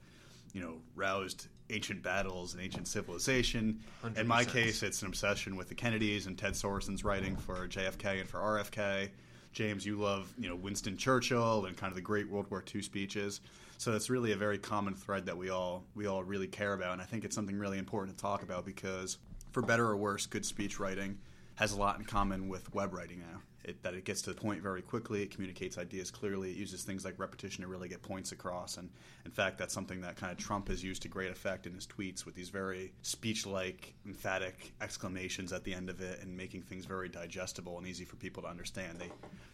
[0.54, 3.80] you know, roused ancient battles and ancient civilization.
[4.16, 8.22] In my case, it's an obsession with the Kennedys and Ted Sorensen's writing for JFK
[8.22, 9.10] and for RFK.
[9.52, 12.82] James, you love, you know, Winston Churchill and kind of the great World War II
[12.82, 13.42] speeches.
[13.78, 16.94] So it's really a very common thread that we all we all really care about,
[16.94, 19.18] and I think it's something really important to talk about because,
[19.52, 21.20] for better or worse, good speech writing
[21.56, 23.42] has a lot in common with web writing now.
[23.68, 26.84] It, that it gets to the point very quickly, it communicates ideas clearly, it uses
[26.84, 28.78] things like repetition to really get points across.
[28.78, 28.92] And
[29.26, 31.88] in fact, that's something that kind of Trump has used to great effect in his
[31.88, 36.62] tweets with these very speech like, emphatic exclamations at the end of it and making
[36.62, 39.00] things very digestible and easy for people to understand.
[39.00, 39.10] They,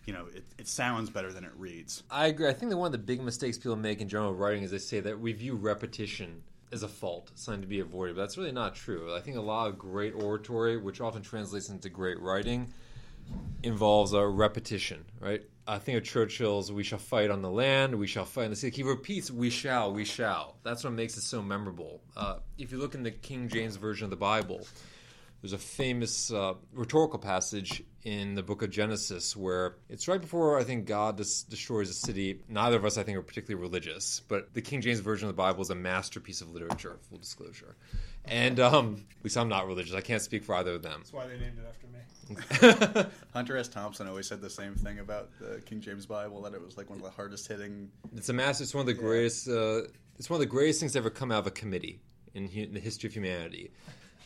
[0.05, 2.03] you know, it, it sounds better than it reads.
[2.11, 2.49] I agree.
[2.49, 4.77] I think that one of the big mistakes people make in general writing is they
[4.77, 6.43] say that we view repetition
[6.73, 8.15] as a fault, something to be avoided.
[8.15, 9.15] But that's really not true.
[9.15, 12.73] I think a lot of great oratory, which often translates into great writing,
[13.63, 15.43] involves a repetition, right?
[15.67, 18.55] I think of Churchill's "We shall fight on the land, we shall fight in the
[18.55, 22.01] sea." He repeats "We shall, we shall." That's what makes it so memorable.
[22.17, 24.67] Uh, if you look in the King James version of the Bible,
[25.41, 30.59] there's a famous uh, rhetorical passage in the book of Genesis where it's right before
[30.59, 32.39] I think God des- destroys a city.
[32.47, 35.37] Neither of us, I think, are particularly religious, but the King James version of the
[35.37, 36.97] Bible is a masterpiece of literature.
[37.09, 37.75] Full disclosure,
[38.25, 39.93] and um, at least I'm not religious.
[39.95, 40.99] I can't speak for either of them.
[40.99, 43.11] That's why they named it after me.
[43.33, 43.67] Hunter S.
[43.67, 46.89] Thompson always said the same thing about the King James Bible that it was like
[46.89, 47.89] one of the hardest hitting.
[48.15, 48.63] It's a master.
[48.63, 49.47] It's one of the greatest.
[49.47, 49.81] Uh,
[50.17, 51.99] it's one of the greatest things to ever come out of a committee
[52.33, 53.71] in, hu- in the history of humanity.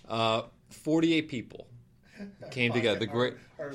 [0.07, 1.67] Uh, Forty-eight people
[2.51, 2.99] came together.
[2.99, 3.35] The great.
[3.59, 3.73] Our,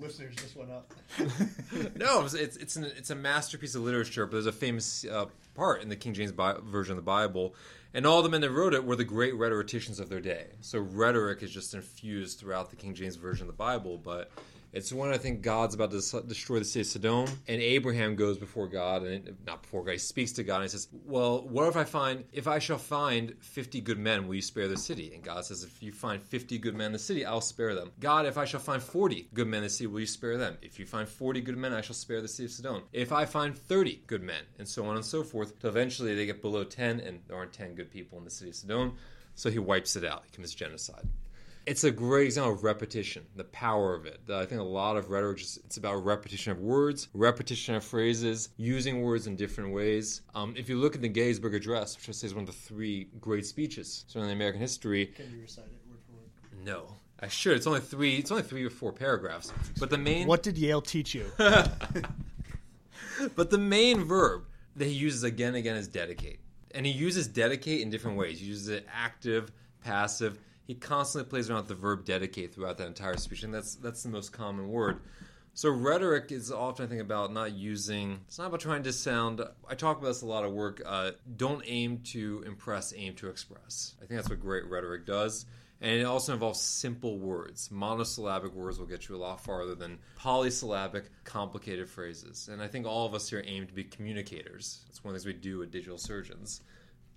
[0.00, 0.92] listeners just went up.
[1.96, 4.26] no, it's it's it's, an, it's a masterpiece of literature.
[4.26, 7.54] But there's a famous uh, part in the King James Bi- version of the Bible,
[7.94, 10.46] and all the men that wrote it were the great rhetoricians of their day.
[10.60, 13.98] So rhetoric is just infused throughout the King James version of the Bible.
[13.98, 14.30] But
[14.72, 18.38] it's when I think God's about to destroy the city of Sodom, and Abraham goes
[18.38, 21.68] before God, and not before God, he speaks to God, and he says, "Well, what
[21.68, 25.12] if I find if I shall find fifty good men, will you spare the city?"
[25.14, 27.92] And God says, "If you find fifty good men in the city, I'll spare them."
[28.00, 30.56] God, if I shall find forty good men in the city, will you spare them?
[30.62, 32.84] If you find forty good men, I shall spare the city of Sodom.
[32.92, 36.26] If I find thirty good men, and so on and so forth, till eventually they
[36.26, 38.96] get below ten, and there aren't ten good people in the city of Sodom.
[39.34, 40.24] So he wipes it out.
[40.26, 41.08] He commits genocide
[41.66, 44.20] it's a great example of repetition, the power of it.
[44.30, 48.48] I think a lot of rhetoric is it's about repetition of words, repetition of phrases,
[48.56, 50.22] using words in different ways.
[50.34, 52.52] Um, if you look at the Gettysburg Address, which I say is one of the
[52.52, 56.64] three great speeches certainly in American history, Can you recite it word for word?
[56.64, 57.56] no, I should.
[57.56, 58.16] It's only three.
[58.16, 59.52] It's only three or four paragraphs.
[59.78, 61.26] But the main What did Yale teach you?
[63.36, 64.44] but the main verb,
[64.76, 66.40] that he uses again and again is dedicate.
[66.74, 68.40] And he uses dedicate in different ways.
[68.40, 69.52] He uses it active,
[69.84, 70.38] passive.
[70.66, 74.02] He constantly plays around with the verb dedicate throughout that entire speech, and that's that's
[74.02, 75.00] the most common word.
[75.54, 78.20] So rhetoric is often I think about not using.
[78.26, 79.42] It's not about trying to sound.
[79.68, 80.80] I talk about this a lot of work.
[80.84, 83.94] Uh, don't aim to impress, aim to express.
[83.98, 85.44] I think that's what great rhetoric does.
[85.82, 87.68] And it also involves simple words.
[87.70, 92.48] Monosyllabic words will get you a lot farther than polysyllabic, complicated phrases.
[92.50, 94.84] And I think all of us here aim to be communicators.
[94.88, 96.62] It's one of the things we do at Digital Surgeons,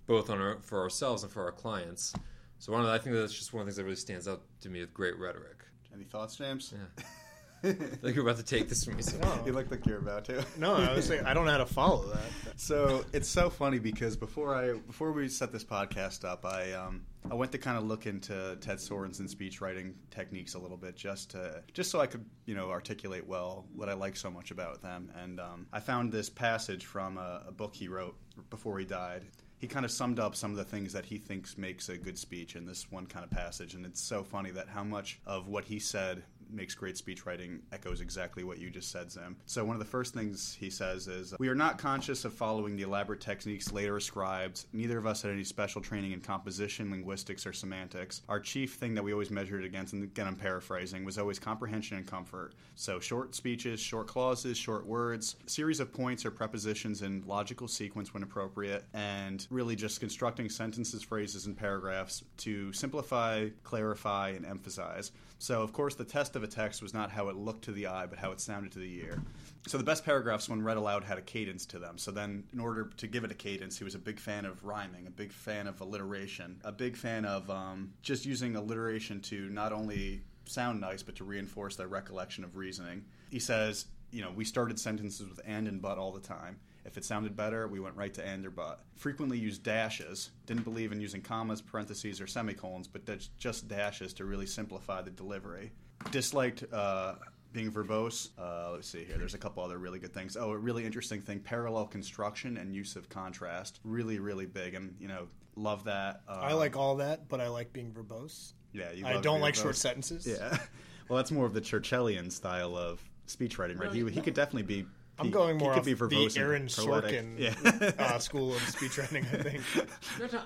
[0.06, 2.12] both our, for ourselves and for our clients.
[2.58, 4.28] So one of the, I think that's just one of the things that really stands
[4.28, 5.58] out to me with great rhetoric.
[5.94, 6.72] Any thoughts, James?
[6.74, 7.04] Yeah.
[7.64, 9.02] I think you're about to take this from me.
[9.02, 9.18] So.
[9.18, 9.42] No.
[9.44, 10.44] You look like you're about to.
[10.58, 12.60] No, I was saying I don't know how to follow that.
[12.60, 17.02] So it's so funny because before I before we set this podcast up, I um
[17.30, 20.96] I went to kind of look into Ted Sorensen's speech writing techniques a little bit
[20.96, 24.50] just to just so I could you know articulate well what I like so much
[24.50, 28.16] about them, and um, I found this passage from a, a book he wrote
[28.50, 29.24] before he died.
[29.58, 32.18] He kind of summed up some of the things that he thinks makes a good
[32.18, 35.48] speech in this one kind of passage, and it's so funny that how much of
[35.48, 39.36] what he said makes great speech writing echoes exactly what you just said, Zim.
[39.46, 42.76] So one of the first things he says is, "We are not conscious of following
[42.76, 44.66] the elaborate techniques later ascribed.
[44.72, 48.22] Neither of us had any special training in composition, linguistics, or semantics.
[48.28, 51.96] Our chief thing that we always measured against, and again I'm paraphrasing, was always comprehension
[51.96, 52.54] and comfort.
[52.74, 58.12] So short speeches, short clauses, short words, series of points or prepositions in logical sequence
[58.14, 65.12] when appropriate, and really just constructing sentences, phrases, and paragraphs to simplify, clarify, and emphasize."
[65.38, 67.88] So, of course, the test of a text was not how it looked to the
[67.88, 69.22] eye, but how it sounded to the ear.
[69.66, 71.98] So, the best paragraphs, when read aloud, had a cadence to them.
[71.98, 74.64] So, then, in order to give it a cadence, he was a big fan of
[74.64, 79.50] rhyming, a big fan of alliteration, a big fan of um, just using alliteration to
[79.50, 83.04] not only sound nice, but to reinforce their recollection of reasoning.
[83.30, 86.58] He says, you know, we started sentences with and and but all the time.
[86.86, 88.80] If it sounded better, we went right to and or but.
[88.96, 90.30] Frequently used dashes.
[90.46, 95.02] Didn't believe in using commas, parentheses, or semicolons, but that's just dashes to really simplify
[95.02, 95.72] the delivery.
[96.10, 97.14] Disliked uh,
[97.52, 98.30] being verbose.
[98.38, 99.16] Uh, let's see here.
[99.18, 100.36] There's a couple other really good things.
[100.36, 103.80] Oh, a really interesting thing: parallel construction and use of contrast.
[103.84, 106.20] Really, really big, and you know, love that.
[106.28, 108.52] Uh, I like all that, but I like being verbose.
[108.72, 109.62] Yeah, you I don't like verbose.
[109.62, 110.26] short sentences.
[110.26, 110.58] Yeah.
[111.08, 113.92] Well, that's more of the Churchillian style of speech writing, right?
[113.92, 114.86] He, he could definitely be.
[115.18, 116.66] I'm going more he could off be the verbose and Aaron.
[116.66, 117.92] Sorkin Yeah.
[117.98, 119.24] uh, school of speech writing.
[119.32, 119.62] I think.
[120.20, 120.40] No, no,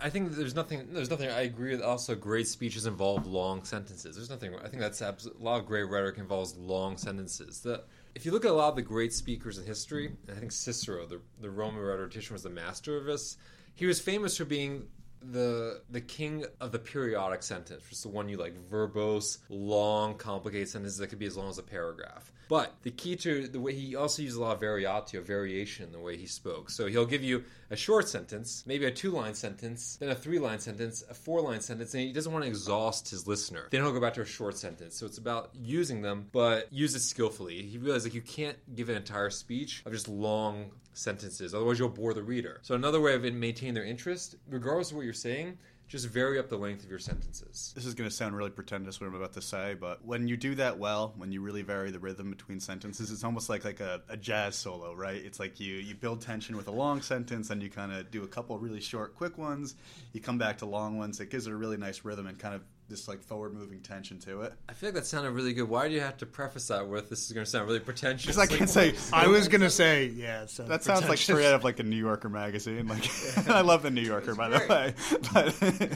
[0.00, 0.88] I think there's nothing.
[0.92, 1.30] There's nothing.
[1.30, 1.70] I agree.
[1.72, 4.16] With also, great speeches involve long sentences.
[4.16, 4.54] There's nothing.
[4.56, 7.60] I think that's abs- a lot of great rhetoric involves long sentences.
[7.60, 7.84] The,
[8.16, 11.06] if you look at a lot of the great speakers in history, I think Cicero,
[11.06, 13.36] the the Roman rhetorician, was the master of this.
[13.74, 14.88] He was famous for being
[15.30, 20.16] the the king of the periodic sentence, which is the one you like verbose, long,
[20.16, 22.32] complicated sentences that could be as long as a paragraph.
[22.52, 25.92] But the key to the way he also used a lot of variatio, variation in
[25.92, 26.68] the way he spoke.
[26.68, 30.38] So he'll give you a short sentence, maybe a two line sentence, then a three
[30.38, 33.68] line sentence, a four line sentence, and he doesn't want to exhaust his listener.
[33.70, 34.98] Then he'll go back to a short sentence.
[34.98, 37.62] So it's about using them, but use it skillfully.
[37.62, 41.88] He realized like you can't give an entire speech of just long sentences, otherwise you'll
[41.88, 42.60] bore the reader.
[42.60, 45.56] So another way of maintaining their interest, regardless of what you're saying,
[45.92, 47.70] just vary up the length of your sentences.
[47.76, 50.38] This is going to sound really pretentious what I'm about to say, but when you
[50.38, 53.80] do that well, when you really vary the rhythm between sentences, it's almost like like
[53.80, 55.22] a, a jazz solo, right?
[55.22, 58.22] It's like you you build tension with a long sentence, and you kind of do
[58.22, 59.74] a couple really short, quick ones.
[60.14, 61.20] You come back to long ones.
[61.20, 64.18] It gives it a really nice rhythm and kind of this like forward moving tension
[64.18, 64.52] to it.
[64.68, 65.68] I feel like that sounded really good.
[65.68, 68.26] Why do you have to preface that with this is going to sound really pretentious?
[68.26, 70.44] Because I Like, can't say I was gonna say, yeah.
[70.46, 72.88] So that sounds like straight out of like a New Yorker magazine.
[72.88, 73.08] Like
[73.48, 74.94] I love the New Yorker, by the way.
[75.32, 75.52] But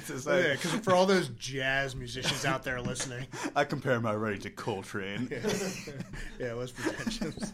[0.07, 4.15] to say, Yeah, because for all those jazz musicians out there listening, I compare my
[4.15, 5.29] writing to Coltrane.
[6.39, 7.53] yeah, it was pretentious.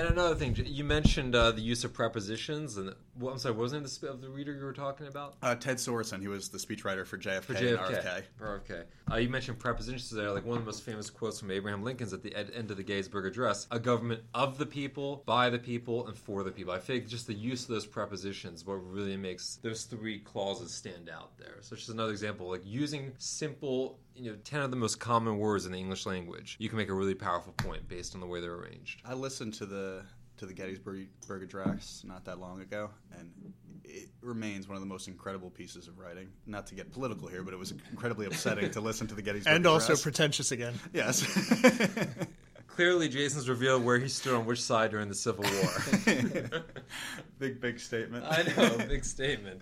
[0.00, 3.64] And another thing, you mentioned uh, the use of prepositions, and well, I'm sorry, what
[3.64, 5.34] was the name of the, reader you were talking about?
[5.42, 8.02] Uh, Ted Sorensen, he was the speechwriter for JFK, For and JFK.
[8.02, 8.22] RFK.
[8.38, 8.84] For RFK.
[9.12, 10.30] Uh, you mentioned prepositions there.
[10.30, 12.78] Like one of the most famous quotes from Abraham Lincoln's at the ed- end of
[12.78, 16.72] the Gettysburg Address: "A government of the people, by the people, and for the people."
[16.72, 21.10] I think just the use of those prepositions what really makes those three clauses stand
[21.10, 21.56] out there.
[21.60, 25.38] So it's just another example, like using simple, you know, ten of the most common
[25.38, 26.56] words in the English language.
[26.58, 29.02] You can make a really powerful point based on the way they're arranged.
[29.04, 30.02] I listened to the
[30.38, 33.30] to the Gettysburg Address not that long ago, and
[33.84, 36.28] it remains one of the most incredible pieces of writing.
[36.46, 39.52] Not to get political here, but it was incredibly upsetting to listen to the Gettysburg
[39.52, 39.56] address.
[39.56, 40.74] and also pretentious again.
[40.92, 41.26] yes.
[42.68, 46.64] Clearly, Jason's revealed where he stood on which side during the Civil War.
[47.38, 48.24] big big statement.
[48.26, 49.60] I know, big statement.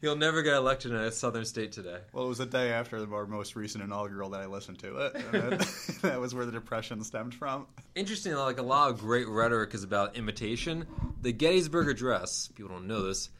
[0.00, 1.98] He'll never get elected in a southern state today.
[2.12, 5.14] Well, it was the day after our most recent inaugural that I listened to it.
[5.32, 7.66] That, that was where the depression stemmed from.
[7.94, 10.86] Interesting, like a lot of great rhetoric is about imitation.
[11.22, 13.30] The Gettysburg Address, people don't know this.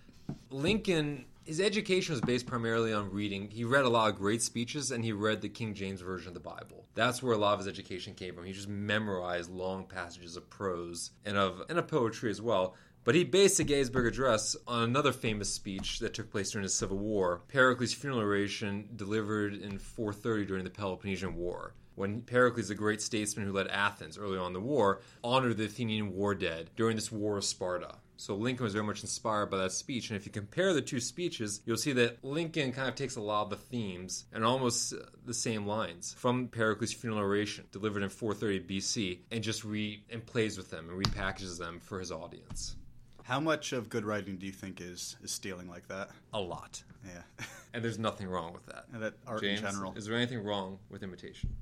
[0.51, 3.51] Lincoln, his education was based primarily on reading.
[3.51, 6.35] He read a lot of great speeches and he read the King James Version of
[6.35, 6.87] the Bible.
[6.95, 8.45] That's where a lot of his education came from.
[8.45, 12.75] He just memorized long passages of prose and of and of poetry as well.
[13.05, 16.71] But he based the Gettysburg Address on another famous speech that took place during the
[16.71, 22.75] Civil War, Pericles' funeral oration delivered in 430 during the Peloponnesian War when Pericles, a
[22.75, 26.71] great statesman who led Athens early on in the war, honored the Athenian war dead
[26.77, 27.97] during this War of Sparta.
[28.17, 30.09] So Lincoln was very much inspired by that speech.
[30.09, 33.21] And if you compare the two speeches, you'll see that Lincoln kind of takes a
[33.21, 38.05] lot of the themes and almost uh, the same lines from Pericles' funeral oration delivered
[38.05, 42.13] in 430 BC and just re and plays with them and repackages them for his
[42.13, 42.77] audience.
[43.25, 46.11] How much of good writing do you think is, is stealing like that?
[46.33, 46.83] A lot.
[47.05, 47.23] Yeah.
[47.75, 48.85] And there's nothing wrong with that.
[48.93, 49.95] and that art James, in general.
[49.97, 51.53] is there anything wrong with imitation?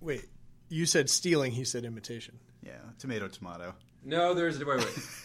[0.00, 0.24] Wait,
[0.70, 1.52] you said stealing.
[1.52, 2.36] He said imitation.
[2.64, 3.74] Yeah, tomato, tomato.
[4.04, 4.84] No, there's wait,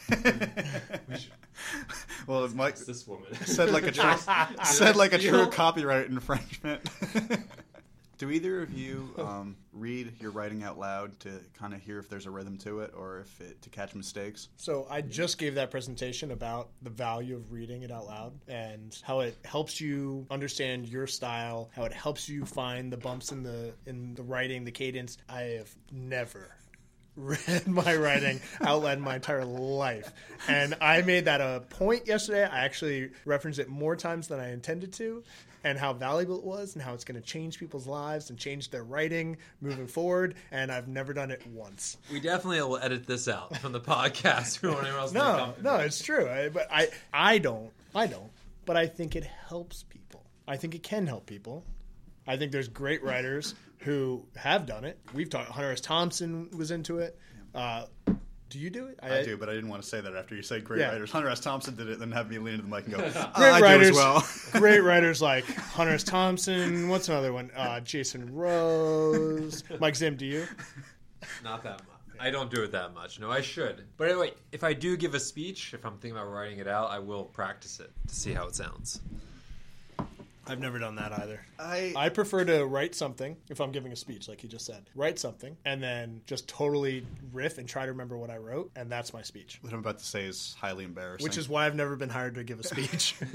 [0.10, 1.28] wait.
[2.28, 3.34] well, if Mike this woman.
[3.46, 4.14] said like a true,
[4.64, 6.88] said like a true copyright infringement.
[8.18, 12.10] Do either of you um, read your writing out loud to kind of hear if
[12.10, 14.50] there's a rhythm to it or if it to catch mistakes?
[14.58, 18.98] So I just gave that presentation about the value of reading it out loud and
[19.04, 23.44] how it helps you understand your style, how it helps you find the bumps in
[23.44, 25.18] the in the writing, the cadence.
[25.30, 26.56] I have never
[27.18, 30.12] read my writing out loud in my entire life.
[30.48, 32.46] And I made that a point yesterday.
[32.46, 35.24] I actually referenced it more times than I intended to
[35.64, 38.70] and how valuable it was and how it's going to change people's lives and change
[38.70, 40.36] their writing moving forward.
[40.52, 41.98] And I've never done it once.
[42.12, 44.62] We definitely will edit this out from the podcast.
[44.62, 46.30] We don't want anyone else No, no, it's true.
[46.30, 48.32] I, but I, I don't, I don't.
[48.66, 50.24] But I think it helps people.
[50.48, 51.64] I think it can help people.
[52.28, 55.00] I think there's great writers who have done it.
[55.14, 55.50] We've talked.
[55.50, 55.82] Hunter S.
[55.82, 57.18] Thompson was into it.
[57.56, 57.86] Uh,
[58.50, 58.98] do you do it?
[59.04, 60.90] I do, but I didn't want to say that after you said great Yeah.
[60.92, 61.12] writers.
[61.12, 61.40] Hunter S.
[61.42, 63.02] Thompson did it, then have me lean into the mic and go,
[63.36, 63.96] Great I writers, do as
[64.54, 64.60] well.
[64.62, 66.04] great writers like Hunter S.
[66.04, 66.88] Thompson.
[66.88, 67.52] What's another one?
[67.56, 70.16] Uh, Jason Rose, Mike Zim.
[70.16, 70.46] Do you?
[71.44, 71.88] Not that much.
[72.20, 73.20] I don't do it that much.
[73.20, 73.84] No, I should.
[73.98, 76.90] But anyway, if I do give a speech, if I'm thinking about writing it out,
[76.90, 79.02] I will practice it to see how it sounds.
[80.50, 81.42] I've never done that either.
[81.60, 84.90] I, I prefer to write something if I'm giving a speech, like you just said.
[84.96, 88.92] Write something and then just totally riff and try to remember what I wrote, and
[88.92, 89.60] that's my speech.
[89.62, 91.24] what I'm about to say is highly embarrassing.
[91.24, 93.16] Which is why I've never been hired to give a speech.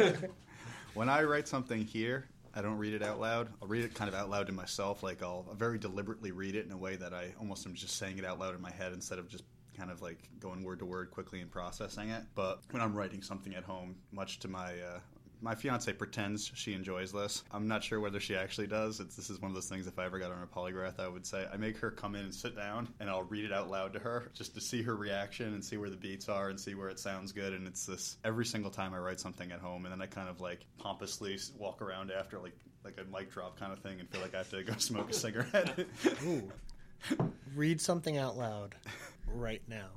[0.94, 3.48] When I write something here, I don't read it out loud.
[3.62, 5.02] I'll read it kind of out loud to myself.
[5.02, 8.18] Like I'll very deliberately read it in a way that I almost am just saying
[8.18, 9.44] it out loud in my head instead of just
[9.74, 12.24] kind of like going word to word quickly and processing it.
[12.34, 14.98] But when I'm writing something at home, much to my uh,
[15.42, 17.42] my fiance pretends she enjoys this.
[17.50, 19.00] I'm not sure whether she actually does.
[19.00, 19.86] It's, this is one of those things.
[19.86, 22.22] If I ever got on a polygraph, I would say I make her come in
[22.22, 24.94] and sit down, and I'll read it out loud to her just to see her
[24.94, 27.52] reaction and see where the beats are and see where it sounds good.
[27.52, 30.28] And it's this every single time I write something at home, and then I kind
[30.28, 34.08] of like pompously walk around after like like a mic drop kind of thing, and
[34.08, 35.86] feel like I have to go smoke a cigarette.
[36.24, 36.50] Ooh.
[37.56, 38.76] Read something out loud
[39.26, 39.88] right now.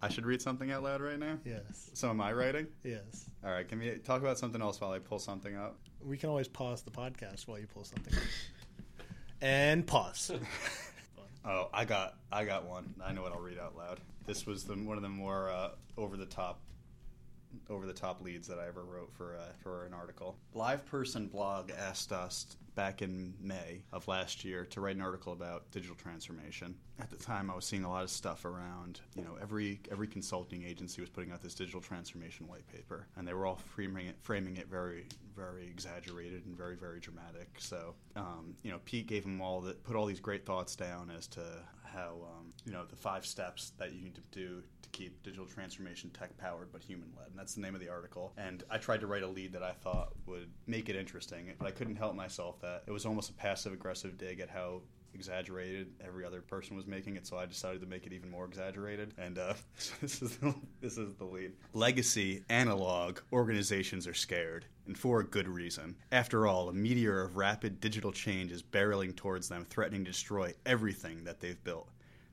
[0.00, 1.38] I should read something out loud right now.
[1.44, 1.90] Yes.
[1.94, 2.66] So am I writing?
[2.82, 3.26] Yes.
[3.44, 3.68] All right.
[3.68, 5.76] Can we talk about something else while I pull something up?
[6.04, 8.14] We can always pause the podcast while you pull something.
[8.14, 8.22] Up.
[9.40, 10.32] and pause.
[11.44, 12.94] Oh, I got I got one.
[13.04, 13.98] I know what I'll read out loud.
[14.26, 16.60] This was the one of the more uh, over the top
[17.70, 20.36] over the top leads that I ever wrote for uh, for an article.
[20.54, 25.70] LivePerson blog asked us back in May of last year to write an article about
[25.70, 26.74] digital transformation.
[27.00, 29.00] At the time, I was seeing a lot of stuff around.
[29.14, 33.26] You know, every every consulting agency was putting out this digital transformation white paper, and
[33.26, 37.48] they were all framing it framing it very very exaggerated and very very dramatic.
[37.58, 41.10] So, um, you know, Pete gave them all that put all these great thoughts down
[41.16, 41.40] as to
[41.92, 45.46] how um, you know the five steps that you need to do to keep digital
[45.46, 48.32] transformation tech powered but human led, and that's the name of the article.
[48.36, 51.66] And I tried to write a lead that I thought would make it interesting, but
[51.66, 54.82] I couldn't help myself that it was almost a passive aggressive dig at how
[55.14, 55.92] exaggerated.
[56.04, 59.14] Every other person was making it so i decided to make it even more exaggerated.
[59.18, 59.54] And uh,
[60.00, 61.52] this is the, this is the lead.
[61.72, 65.96] Legacy analog organizations are scared and for a good reason.
[66.10, 70.52] After all a meteor of rapid digital change is barreling towards them threatening to destroy
[70.66, 71.88] everything that they've built.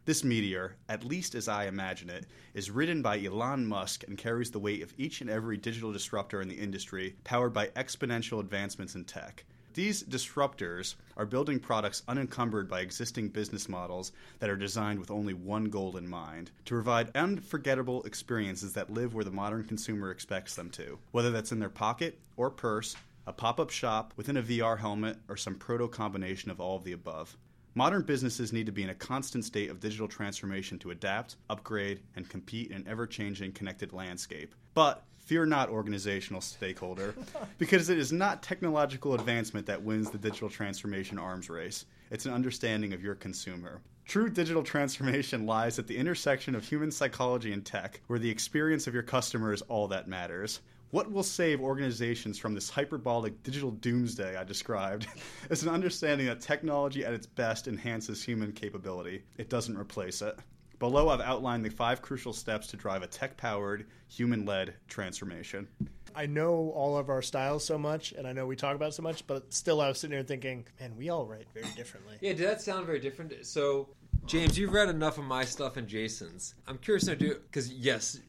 [0.06, 4.50] This meteor, at least as I imagine it, is ridden by Elon Musk and carries
[4.50, 8.96] the weight of each and every digital disruptor in the industry, powered by exponential advancements
[8.96, 9.46] in tech.
[9.76, 15.34] These disruptors are building products unencumbered by existing business models that are designed with only
[15.34, 20.56] one goal in mind to provide unforgettable experiences that live where the modern consumer expects
[20.56, 22.96] them to, whether that's in their pocket or purse,
[23.28, 26.84] a pop up shop, within a VR helmet, or some proto combination of all of
[26.84, 27.38] the above.
[27.80, 32.02] Modern businesses need to be in a constant state of digital transformation to adapt, upgrade,
[32.18, 34.54] and compete in an ever changing connected landscape.
[34.74, 37.16] But fear not, organizational stakeholder,
[37.58, 41.86] because it is not technological advancement that wins the digital transformation arms race.
[42.12, 43.80] It's an understanding of your consumer.
[44.06, 48.88] True digital transformation lies at the intersection of human psychology and tech, where the experience
[48.88, 50.60] of your customer is all that matters.
[50.92, 55.06] What will save organizations from this hyperbolic digital doomsday I described
[55.52, 59.22] is an understanding that technology at its best enhances human capability.
[59.38, 60.36] It doesn't replace it.
[60.80, 65.68] Below, I've outlined the five crucial steps to drive a tech powered, human led transformation.
[66.16, 68.94] I know all of our styles so much, and I know we talk about it
[68.94, 72.18] so much, but still, I was sitting there thinking, man, we all write very differently.
[72.20, 73.46] Yeah, did that sound very different?
[73.46, 73.90] So,
[74.26, 76.56] James, you've read enough of my stuff and Jason's.
[76.68, 78.20] I'm curious to do because yes,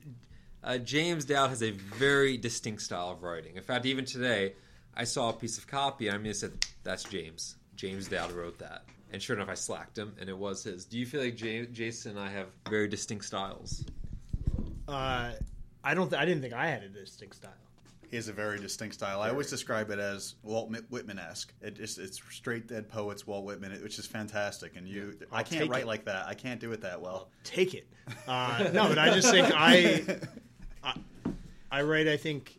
[0.64, 3.57] uh, James Dowd has a very distinct style of writing.
[3.57, 4.55] In fact, even today,
[4.94, 7.57] I saw a piece of copy, and I mean, I said, "That's James.
[7.77, 10.85] James Dowd wrote that." And sure enough, I slacked him, and it was his.
[10.85, 13.85] Do you feel like J- Jason and I have very distinct styles?
[14.87, 15.33] Uh,
[15.83, 16.09] I don't.
[16.11, 17.53] Th- I didn't think I had a distinct style.
[18.11, 19.23] He has a very distinct style.
[19.23, 21.53] I always describe it as Walt Whitman esque.
[21.62, 24.75] It, it's, it's straight dead poets, Walt Whitman, which is fantastic.
[24.77, 25.87] And you, I I'll can't write it.
[25.87, 26.27] like that.
[26.27, 27.29] I can't do it that well.
[27.44, 27.87] Take it.
[28.27, 30.18] Uh, no, but I just think I,
[30.83, 30.95] I,
[31.71, 32.09] I write.
[32.09, 32.59] I think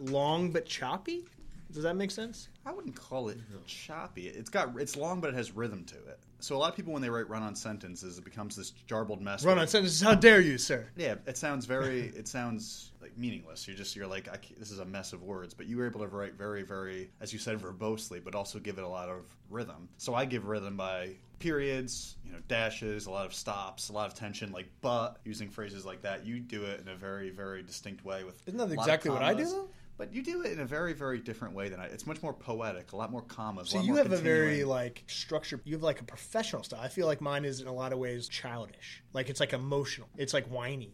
[0.00, 1.24] long but choppy.
[1.72, 2.48] Does that make sense?
[2.64, 4.28] I wouldn't call it choppy.
[4.28, 6.18] It's got it's long, but it has rhythm to it.
[6.38, 9.44] So a lot of people, when they write run-on sentences, it becomes this jarbled mess.
[9.44, 10.00] Run-on sentences.
[10.00, 10.86] How dare you, sir?
[10.96, 12.12] Yeah, it sounds very.
[12.16, 13.66] It sounds like meaningless.
[13.66, 16.00] You're just you're like I this is a mess of words, but you were able
[16.00, 19.24] to write very very, as you said, verbosely, but also give it a lot of
[19.50, 19.88] rhythm.
[19.98, 24.06] So I give rhythm by periods, you know, dashes, a lot of stops, a lot
[24.06, 26.26] of tension, like but using phrases like that.
[26.26, 28.40] You do it in a very very distinct way with.
[28.46, 29.68] Isn't that a lot of exactly what I do, though?
[29.98, 31.86] But you do it in a very very different way than I.
[31.86, 33.70] It's much more poetic, a lot more commas.
[33.70, 35.60] So you have a very like structured.
[35.64, 36.80] You have like a professional style.
[36.82, 39.02] I feel like mine is in a lot of ways childish.
[39.12, 40.08] Like it's like emotional.
[40.16, 40.92] It's like whiny.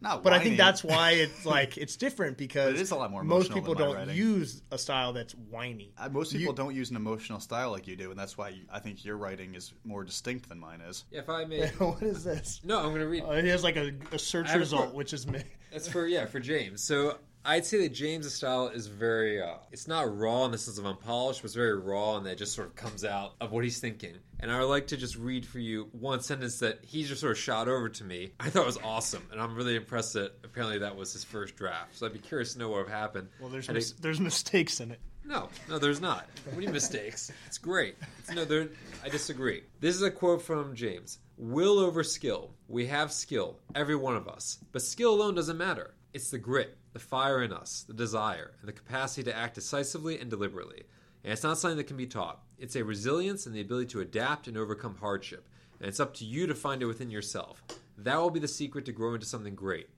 [0.00, 3.10] Not But I think that's why it's like it's different because it is a lot
[3.10, 4.14] more most people don't writing.
[4.16, 5.92] use a style that's whiny.
[5.98, 8.50] Uh, Most people You- don't use an emotional style like you do, and that's why
[8.50, 11.04] you, I think your writing is more distinct than mine is.
[11.10, 12.60] If I may, what is this?
[12.64, 13.22] no, I'm going to read.
[13.24, 14.94] Uh, he has like a, a search I have a result, quote.
[14.94, 15.42] which is me.
[15.72, 16.82] That's for yeah for James.
[16.82, 19.40] So I'd say that James' style is very.
[19.40, 22.36] Uh, it's not raw in the sense of unpolished, but it's very raw and that
[22.38, 24.14] just sort of comes out of what he's thinking.
[24.40, 27.32] And I would like to just read for you one sentence that he just sort
[27.32, 28.32] of shot over to me.
[28.40, 31.96] I thought was awesome, and I'm really impressed that apparently that was his first draft.
[31.96, 33.28] So I'd be curious to know what would have happened.
[33.40, 35.00] Well, there's mis- it- there's mistakes in it.
[35.24, 36.26] no, no, there's not.
[36.46, 37.30] What do you mistakes?
[37.46, 37.96] It's great.
[38.18, 38.68] It's, no, there.
[39.04, 39.62] I disagree.
[39.80, 42.50] This is a quote from James: "Will over skill.
[42.68, 45.94] We have skill, every one of us, but skill alone doesn't matter.
[46.12, 50.18] It's the grit, the fire in us, the desire, and the capacity to act decisively
[50.18, 50.82] and deliberately.
[51.22, 52.42] And it's not something that can be taught.
[52.58, 55.48] It's a resilience and the ability to adapt and overcome hardship.
[55.78, 57.62] And it's up to you to find it within yourself.
[57.98, 59.88] That will be the secret to grow into something great.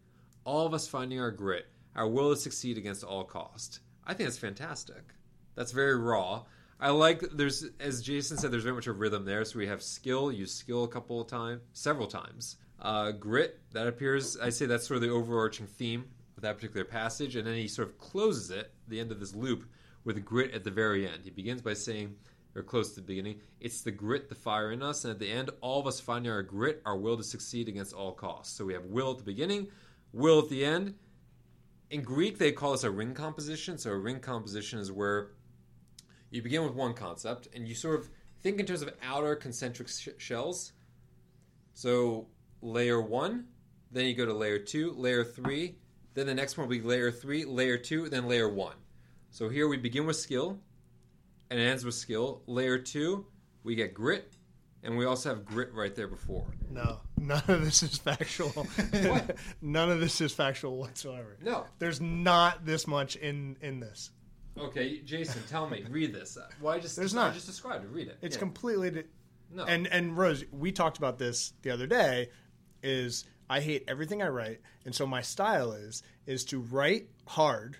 [0.45, 3.81] All of us finding our grit, our will to succeed against all cost.
[4.05, 5.03] I think that's fantastic.
[5.55, 6.45] That's very raw.
[6.81, 9.45] I like there's as Jason said, there's very much a rhythm there.
[9.45, 12.57] So we have skill, use skill a couple of times, several times.
[12.81, 14.37] Uh, grit that appears.
[14.37, 16.07] I say that's sort of the overarching theme
[16.43, 19.65] that particular passage, and then he sort of closes it, the end of this loop,
[20.05, 21.21] with grit at the very end.
[21.25, 22.15] He begins by saying,
[22.55, 25.31] or close to the beginning, it's the grit, the fire in us, and at the
[25.31, 28.57] end, all of us finding our grit, our will to succeed against all costs.
[28.57, 29.69] So we have will at the beginning,
[30.13, 30.95] will at the end.
[31.91, 33.79] In Greek, they call this a ring composition.
[33.79, 35.31] So a ring composition is where
[36.31, 38.11] you begin with one concept and you sort of
[38.43, 40.73] think in terms of outer concentric sh- shells.
[41.75, 42.29] So
[42.61, 43.47] layer one,
[43.91, 45.77] then you go to layer two, layer three,
[46.15, 48.77] then the next one will be layer three, layer two, then layer one.
[49.31, 50.59] So here we begin with skill
[51.51, 52.43] and it ends with skill.
[52.47, 53.27] Layer two,
[53.65, 54.33] we get grit,
[54.83, 56.47] and we also have grit right there before.
[56.71, 58.67] No, none of this is factual.
[59.63, 61.37] None of this is factual whatsoever.
[61.43, 61.67] No.
[61.79, 64.11] There's not this much in in this.
[64.59, 65.85] Okay, Jason, tell me.
[65.89, 66.37] Read this.
[66.61, 67.35] Why just There's I not.
[67.35, 67.91] just described it.
[67.91, 68.19] Read it.
[68.23, 68.41] It's Yeah.
[68.41, 69.05] completely di-
[69.51, 69.65] no.
[69.65, 72.31] And and Rose, we talked about this the other day.
[72.83, 77.77] Is I hate everything I write, and so my style is is to write hard,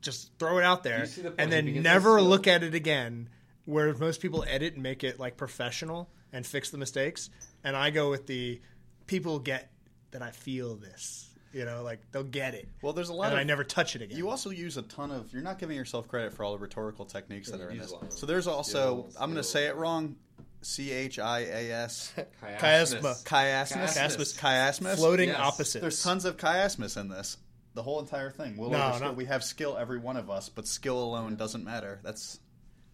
[0.00, 3.28] just throw it out there, the and then begins never look at it again.
[3.64, 7.30] Where most people edit and make it like professional and fix the mistakes,
[7.62, 8.60] and I go with the
[9.06, 9.70] people get
[10.10, 11.28] that I feel this.
[11.52, 12.66] You know, like they'll get it.
[12.80, 14.16] Well, there's a lot and of I never touch it again.
[14.16, 15.32] You also use a ton of.
[15.34, 17.90] You're not giving yourself credit for all the rhetorical techniques that are in you this.
[17.90, 19.02] use a lot of So there's also.
[19.02, 20.16] skills, I'm going to say it wrong.
[20.62, 22.12] C H I A S.
[22.42, 23.24] Chiasmus.
[23.24, 23.96] Chiasmus.
[23.96, 24.38] Chiasmus.
[24.38, 24.94] Chiasmus.
[24.96, 25.38] floating Yes.
[25.40, 25.80] opposites.
[25.82, 27.36] There's tons of chiasmus in this.
[27.74, 28.56] The whole entire thing.
[28.56, 29.08] Will No, over skill.
[29.08, 32.00] not- We have skill, every one of us, but skill alone doesn't matter.
[32.02, 32.38] That's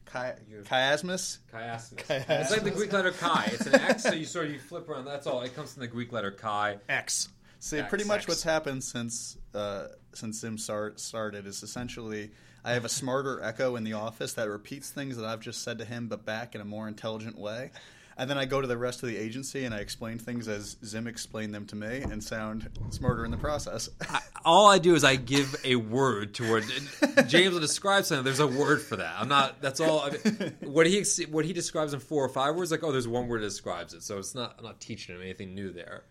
[0.04, 1.38] chi- chiasmus.
[1.52, 1.94] Chiasmus.
[2.06, 2.24] Chiasmus.
[2.40, 3.50] It's like the Greek letter chi.
[3.52, 5.04] It's an X, so you sort of you flip around.
[5.04, 5.42] That's all.
[5.42, 6.78] It comes from the Greek letter chi.
[6.88, 7.28] X.
[7.60, 8.28] See, X, pretty much X.
[8.28, 12.30] what's happened since uh, since Zim start, started is essentially
[12.64, 15.78] I have a smarter Echo in the office that repeats things that I've just said
[15.78, 17.70] to him, but back in a more intelligent way.
[18.18, 20.76] And then I go to the rest of the agency and I explain things as
[20.84, 23.88] Zim explained them to me and sound smarter in the process.
[24.44, 26.64] all I do is I give a word toward
[27.28, 28.24] James will describe something.
[28.24, 29.14] There's a word for that.
[29.16, 29.62] I'm not.
[29.62, 30.00] That's all.
[30.00, 32.90] I mean, what he ex- what he describes in four or five words, like oh,
[32.90, 34.02] there's one word that describes it.
[34.02, 34.56] So it's not.
[34.58, 36.02] I'm not teaching him anything new there.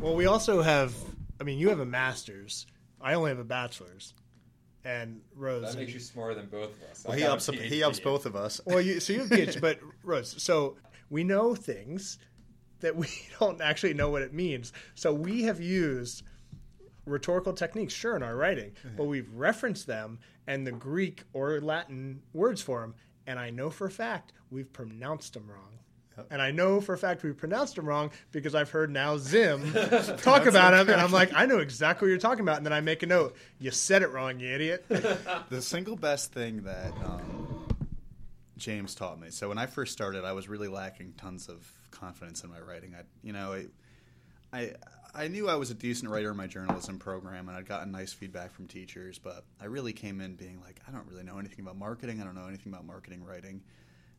[0.00, 0.94] Well, we also have.
[1.40, 2.66] I mean, you have a master's.
[3.00, 4.12] I only have a bachelor's.
[4.84, 5.62] And Rose.
[5.62, 7.04] That makes you smarter than both of us.
[7.04, 7.78] well, he got a helps he PhD.
[7.80, 8.60] helps both of us.
[8.64, 10.34] well, you, so you have kids, but Rose.
[10.42, 10.76] So
[11.08, 12.18] we know things
[12.80, 13.06] that we
[13.40, 14.72] don't actually know what it means.
[14.94, 16.24] So we have used
[17.06, 22.22] rhetorical techniques, sure, in our writing, but we've referenced them and the Greek or Latin
[22.32, 22.94] words for them.
[23.26, 25.78] And I know for a fact we've pronounced them wrong.
[26.30, 29.72] And I know for a fact we pronounced them wrong because I've heard now Zim
[30.18, 32.58] talk about them, and I'm like, I know exactly what you're talking about.
[32.58, 34.84] And then I make a note: you said it wrong, you idiot.
[35.48, 37.66] the single best thing that um,
[38.62, 39.30] James taught me.
[39.30, 42.94] So when I first started, I was really lacking tons of confidence in my writing.
[42.96, 44.72] I, you know, I, I,
[45.14, 48.12] I knew I was a decent writer in my journalism program, and I'd gotten nice
[48.12, 49.18] feedback from teachers.
[49.18, 52.20] But I really came in being like, I don't really know anything about marketing.
[52.20, 53.62] I don't know anything about marketing writing,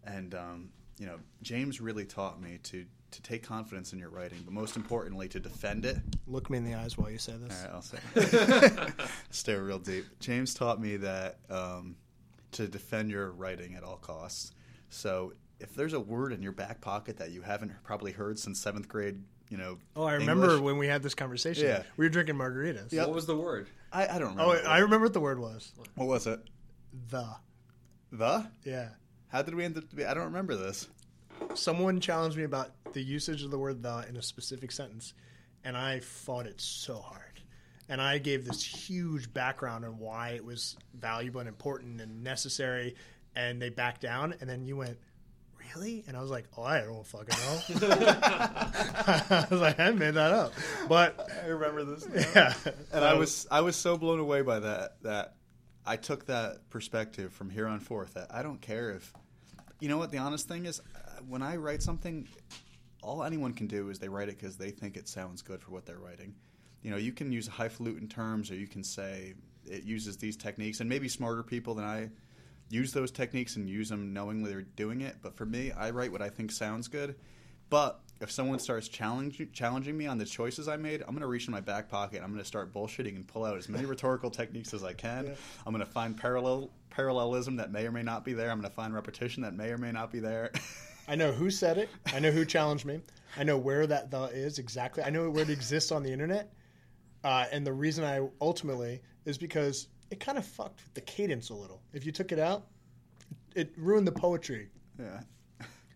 [0.04, 4.40] and um, you know, James really taught me to to take confidence in your writing,
[4.44, 7.64] but most importantly, to defend it Look me in the eyes while you say this.
[7.64, 9.04] all right, I'll say.
[9.30, 10.06] Stare real deep.
[10.20, 11.96] James taught me that um,
[12.54, 14.52] to defend your writing at all costs.
[14.90, 18.60] So if there's a word in your back pocket that you haven't probably heard since
[18.60, 19.78] seventh grade, you know.
[19.96, 21.66] Oh, I remember English- when we had this conversation.
[21.68, 21.84] Yeah.
[21.98, 22.92] We were drinking margaritas.
[22.92, 23.08] Yep.
[23.08, 23.68] What was the word?
[23.92, 24.60] I, I don't remember.
[24.66, 25.72] Oh, I remember what the word was.
[25.96, 26.40] what was it?
[27.10, 27.28] The.
[28.12, 28.48] The?
[28.64, 28.90] Yeah.
[29.34, 29.90] How did we end up?
[29.90, 30.88] To be, I don't remember this.
[31.56, 35.16] Someone challenged me about the usage of the word the in a specific sentence,
[35.64, 37.42] and I fought it so hard.
[37.90, 42.94] And I gave this huge background on why it was valuable and important and necessary,
[43.36, 44.36] and they backed down.
[44.40, 45.00] And then you went,
[45.76, 46.04] Really?
[46.08, 47.36] And I was like, Oh, I don't fucking
[47.80, 47.88] know.
[48.22, 50.54] I was like, I made that up.
[50.88, 52.08] But I remember this.
[52.36, 52.54] yeah.
[52.94, 55.34] and I was I was so blown away by that that
[55.88, 59.12] I took that perspective from here on forth that I don't care if
[59.84, 62.26] you know what the honest thing is uh, when I write something
[63.02, 65.72] all anyone can do is they write it because they think it sounds good for
[65.72, 66.34] what they're writing.
[66.84, 69.34] You know, you can use highfalutin terms or you can say
[69.66, 72.10] it uses these techniques and maybe smarter people than I
[72.70, 75.18] use those techniques and use them knowingly they're doing it.
[75.22, 77.16] But for me, I write what I think sounds good.
[77.70, 81.28] But if someone starts challenging challenging me on the choices I made, I'm going to
[81.28, 82.22] reach in my back pocket.
[82.24, 85.36] I'm going to start bullshitting and pull out as many rhetorical techniques as I can.
[85.68, 88.50] I'm going to find parallel parallelism that may or may not be there.
[88.50, 90.52] I'm going to find repetition that may or may not be there.
[91.08, 91.90] I know who said it.
[92.14, 93.02] I know who challenged me.
[93.36, 95.04] I know where that the is exactly.
[95.04, 96.54] I know where it exists on the internet.
[97.24, 101.50] Uh, and the reason I ultimately is because it kind of fucked with the cadence
[101.50, 101.82] a little.
[101.94, 102.68] If you took it out,
[103.56, 104.70] it ruined the poetry,
[105.00, 105.22] yeah.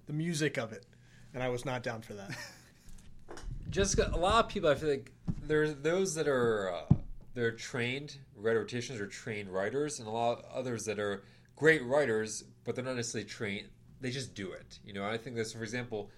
[0.08, 0.86] the music of it,
[1.34, 2.32] and I was not down for that.
[3.70, 5.12] Jessica, a lot of people, I feel like
[5.44, 6.96] there's those that are uh,
[7.34, 11.24] they're trained rhetoricians or trained writers, and a lot of others that are
[11.56, 13.68] great writers, but they're not necessarily trained.
[14.00, 14.80] They just do it.
[14.86, 16.10] You know, I think that's for example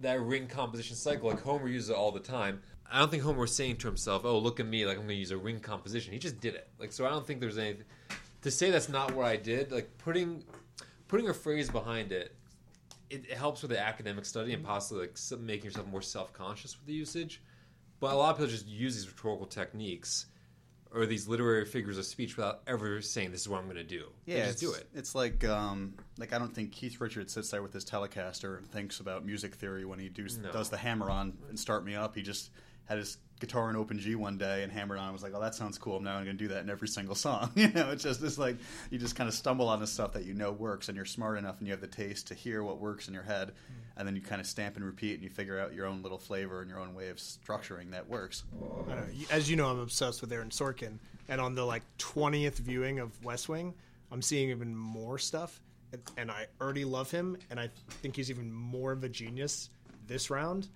[0.00, 1.30] that ring composition cycle.
[1.30, 2.60] Like Homer uses it all the time.
[2.90, 4.84] I don't think Homer was saying to himself, "Oh, look at me!
[4.84, 6.68] Like I'm going to use a ring composition." He just did it.
[6.78, 7.84] Like so, I don't think there's anything
[8.42, 9.72] to say that's not what I did.
[9.72, 10.44] Like putting
[11.08, 12.36] putting a phrase behind it
[13.12, 16.76] it, it helps with the academic study and possibly like some- making yourself more self-conscious
[16.78, 17.42] with the usage.
[18.00, 20.26] But a lot of people just use these rhetorical techniques
[20.94, 23.84] or these literary figures of speech without ever saying, "This is what I'm going to
[23.84, 24.88] do." Yeah, they just do it.
[24.94, 28.66] It's like um, like I don't think Keith Richards sits there with his Telecaster and
[28.68, 30.50] thinks about music theory when he does No.
[30.52, 32.14] does the hammer on and start me up.
[32.16, 32.50] He just
[32.86, 35.04] had his guitar in open G one day and hammered on.
[35.06, 35.98] and was like, "Oh, that sounds cool.
[36.00, 38.22] Now I'm now going to do that in every single song." you know, it's just
[38.22, 38.56] it's like
[38.90, 41.38] you just kind of stumble on the stuff that you know works, and you're smart
[41.38, 43.98] enough and you have the taste to hear what works in your head, Mm.
[43.98, 46.18] and then you kind of stamp and repeat, and you figure out your own little
[46.18, 48.44] flavor and your own way of structuring that works.
[48.88, 49.24] I don't know.
[49.30, 53.22] As you know, I'm obsessed with Aaron Sorkin, and on the like 20th viewing of
[53.24, 53.74] West Wing,
[54.12, 55.60] I'm seeing even more stuff,
[55.92, 57.70] and, and I already love him, and I
[58.02, 59.70] think he's even more of a genius
[60.06, 60.68] this round.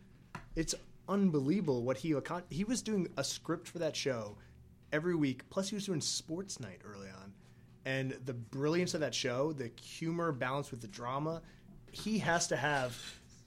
[0.56, 0.74] It's
[1.08, 2.14] unbelievable what he
[2.50, 4.36] he was doing a script for that show
[4.92, 5.48] every week.
[5.50, 7.32] Plus, he was doing Sports Night early on,
[7.84, 11.42] and the brilliance of that show, the humor balanced with the drama,
[11.92, 12.96] he has to have.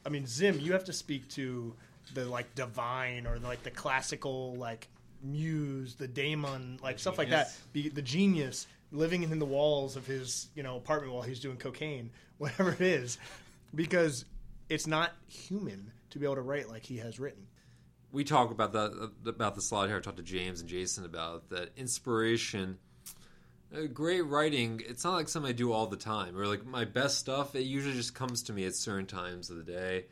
[0.06, 1.76] I mean, Zim, you have to speak to
[2.14, 4.88] the like divine or the, like the classical like
[5.22, 7.54] muse, the daemon, like stuff like that.
[7.74, 11.58] Be, the genius living in the walls of his you know apartment while he's doing
[11.58, 13.18] cocaine, whatever it is,
[13.76, 14.26] because
[14.70, 17.46] it's not human to be able to write like he has written.
[18.12, 19.98] We talk about that about this a here.
[19.98, 22.78] I talked to James and Jason about that inspiration.
[23.76, 24.82] Uh, great writing.
[24.88, 26.36] It's not like something I do all the time.
[26.38, 27.56] Or like my best stuff.
[27.56, 30.06] It usually just comes to me at certain times of the day.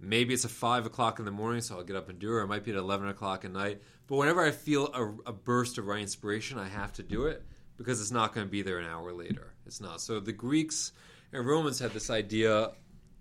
[0.00, 2.32] Maybe it's at five o'clock in the morning, so I'll get up and do it.
[2.32, 3.80] Or it might be at eleven o'clock at night.
[4.06, 7.42] But whenever I feel a, a burst of writing inspiration, I have to do it
[7.76, 9.54] because it's not going to be there an hour later.
[9.66, 10.00] It's not.
[10.00, 10.92] So the Greeks
[11.32, 12.72] and Romans had this idea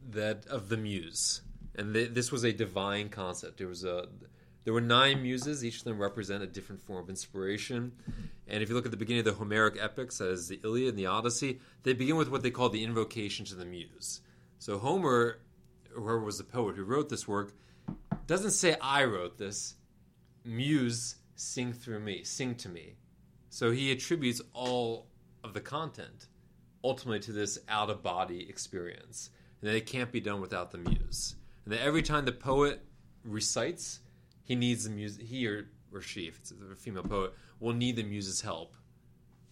[0.09, 1.41] that of the muse,
[1.75, 3.57] and th- this was a divine concept.
[3.57, 4.07] There was a
[4.63, 5.63] there were nine muses.
[5.63, 7.91] Each of them represent a different form of inspiration.
[8.47, 10.97] And if you look at the beginning of the Homeric epics, is the Iliad and
[10.97, 14.21] the Odyssey, they begin with what they call the invocation to the muse.
[14.59, 15.39] So Homer,
[15.91, 17.53] whoever was the poet who wrote this work,
[18.25, 19.75] doesn't say I wrote this.
[20.45, 22.95] Muse, sing through me, sing to me.
[23.49, 25.07] So he attributes all
[25.43, 26.27] of the content
[26.83, 29.29] ultimately to this out of body experience.
[29.61, 31.35] And that it can't be done without the muse.
[31.65, 32.83] And that every time the poet
[33.23, 33.99] recites,
[34.43, 37.95] he needs the muse, he or, or she, if it's a female poet, will need
[37.95, 38.75] the muse's help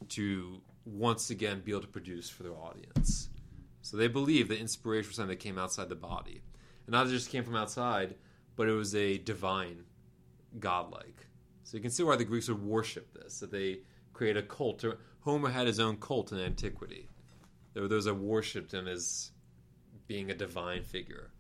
[0.10, 3.30] to once again be able to produce for their audience.
[3.82, 6.42] So they believe that inspiration was something that came outside the body.
[6.86, 8.16] And not just came from outside,
[8.56, 9.84] but it was a divine,
[10.60, 11.26] godlike.
[11.64, 13.80] So you can see why the Greeks would worship this, that they
[14.14, 14.84] create a cult.
[15.22, 17.08] Homer had his own cult in antiquity.
[17.74, 19.32] There were those that worshipped him as
[20.08, 21.31] being a divine figure.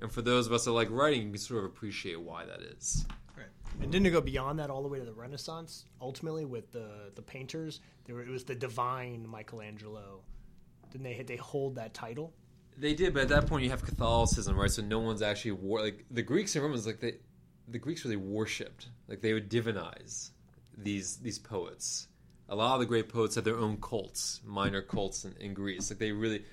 [0.00, 2.60] And for those of us that like writing, you can sort of appreciate why that
[2.60, 3.06] is.
[3.36, 3.46] Right.
[3.80, 5.84] And didn't it go beyond that all the way to the Renaissance?
[6.00, 10.20] Ultimately, with the the painters, were, it was the divine Michelangelo.
[10.90, 12.32] Didn't they they hold that title?
[12.76, 14.70] They did, but at that point you have Catholicism, right?
[14.70, 16.86] So no one's actually war like the Greeks and Romans.
[16.86, 17.14] Like they,
[17.66, 20.30] the Greeks really worshipped, like they would divinize
[20.76, 22.08] these these poets.
[22.48, 25.90] A lot of the great poets had their own cults, minor cults in, in Greece.
[25.90, 26.44] Like they really,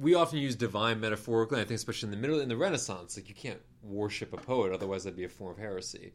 [0.00, 1.60] we often use divine metaphorically.
[1.60, 4.72] I think especially in the middle in the Renaissance, like you can't worship a poet,
[4.72, 6.14] otherwise that'd be a form of heresy.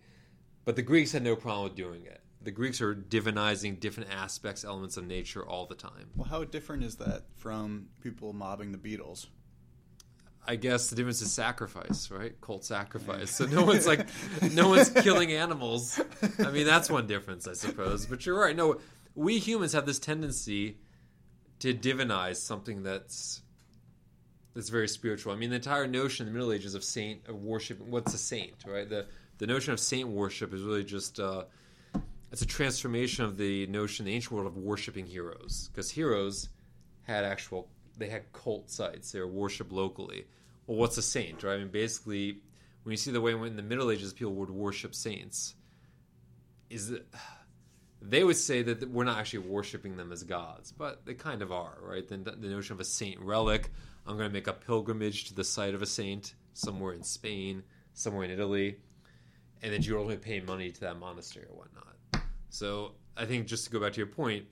[0.66, 2.22] But the Greeks had no problem with doing it.
[2.42, 6.10] The Greeks are divinizing different aspects, elements of nature all the time.
[6.16, 9.28] Well, how different is that from people mobbing the Beatles?
[10.48, 12.40] I guess the difference is sacrifice, right?
[12.42, 13.32] Cult sacrifice.
[13.32, 14.08] So no one's like,
[14.54, 16.00] no one's killing animals.
[16.40, 18.06] I mean, that's one difference, I suppose.
[18.06, 18.56] But you're right.
[18.56, 18.80] No,
[19.16, 20.78] we humans have this tendency
[21.60, 23.42] to divinize something that's
[24.56, 25.34] that's very spiritual.
[25.34, 27.80] I mean, the entire notion in the Middle Ages of saint of worship.
[27.82, 28.90] What's a saint, right?
[28.90, 29.06] The
[29.38, 31.44] the notion of saint worship is really just uh,
[32.32, 36.50] it's a transformation of the notion the ancient world of worshiping heroes, because heroes
[37.04, 39.12] had actual they had cult sites.
[39.12, 40.26] They were worshipped locally.
[40.68, 41.56] Well, what's a saint, right?
[41.56, 42.40] I mean, basically,
[42.84, 45.54] when you see the way in the Middle Ages people would worship saints,
[46.70, 47.06] is that
[48.02, 51.52] they would say that we're not actually worshiping them as gods, but they kind of
[51.52, 52.08] are, right?
[52.08, 53.70] The, the notion of a saint relic.
[54.08, 57.64] I'm going to make a pilgrimage to the site of a saint somewhere in Spain,
[57.94, 58.78] somewhere in Italy,
[59.62, 61.96] and then you're only paying money to that monastery or whatnot.
[62.50, 64.46] So I think just to go back to your point,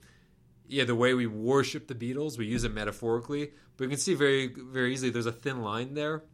[0.66, 4.14] yeah, the way we worship the Beatles, we use it metaphorically, but you can see
[4.14, 6.24] very very easily there's a thin line there.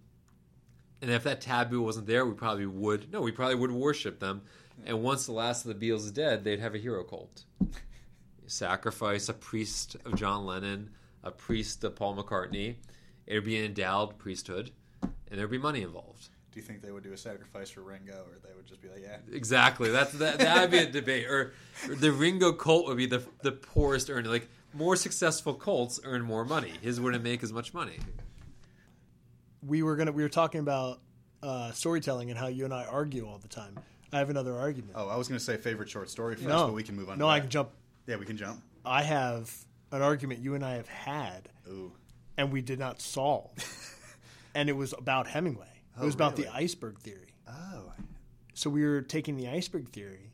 [1.02, 4.42] And if that taboo wasn't there, we probably would no, we probably would worship them.
[4.86, 7.44] And once the last of the Beatles is dead, they'd have a hero cult.
[8.46, 10.90] Sacrifice a priest of John Lennon,
[11.22, 12.76] a priest of Paul McCartney.
[13.30, 14.72] It'd be an endowed priesthood,
[15.02, 16.28] and there'd be money involved.
[16.50, 18.88] Do you think they would do a sacrifice for Ringo, or they would just be
[18.88, 19.18] like, yeah?
[19.32, 19.88] Exactly.
[19.90, 20.40] That's that.
[20.40, 21.26] That'd be a debate.
[21.28, 21.52] Or,
[21.88, 24.28] or the Ringo cult would be the the poorest earner.
[24.28, 26.72] Like more successful cults earn more money.
[26.82, 27.98] His wouldn't make as much money.
[29.64, 30.98] We were gonna we were talking about
[31.40, 33.78] uh, storytelling and how you and I argue all the time.
[34.12, 34.94] I have another argument.
[34.96, 37.08] Oh, I was going to say favorite short story first, no, but we can move
[37.10, 37.18] on.
[37.18, 37.42] No, to I that.
[37.42, 37.70] can jump.
[38.08, 38.60] Yeah, we can jump.
[38.84, 39.54] I have
[39.92, 41.92] an argument you and I have had, Ooh.
[42.40, 43.52] And we did not solve.
[44.54, 45.66] and it was about Hemingway.
[45.66, 47.34] It Oh, was about the iceberg theory.
[47.46, 47.92] Oh.
[48.54, 50.32] So we were taking the iceberg theory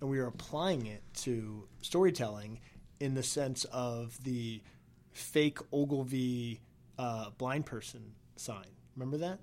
[0.00, 2.60] and we were applying it to storytelling
[3.00, 4.62] in the sense of the
[5.10, 6.62] fake Ogilvy
[6.98, 8.64] uh, blind person sign.
[8.96, 9.38] Remember that?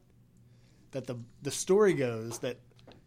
[0.92, 2.58] That the the story goes that,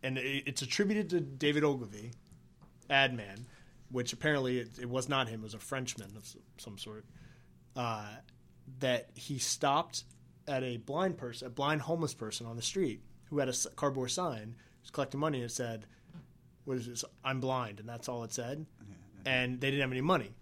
[0.05, 2.12] and it, it's attributed to David Ogilvy,
[2.88, 3.46] ad man,
[3.90, 6.24] which apparently it, it was not him; it was a Frenchman of
[6.59, 7.05] some sort.
[7.74, 8.07] Uh,
[8.81, 10.05] that he stopped
[10.49, 14.11] at a blind person, a blind homeless person on the street who had a cardboard
[14.11, 15.87] sign, was collecting money and said,
[16.65, 17.05] "What is this?
[17.25, 18.67] I'm blind," and that's all it said.
[19.25, 20.35] And they didn't have any money,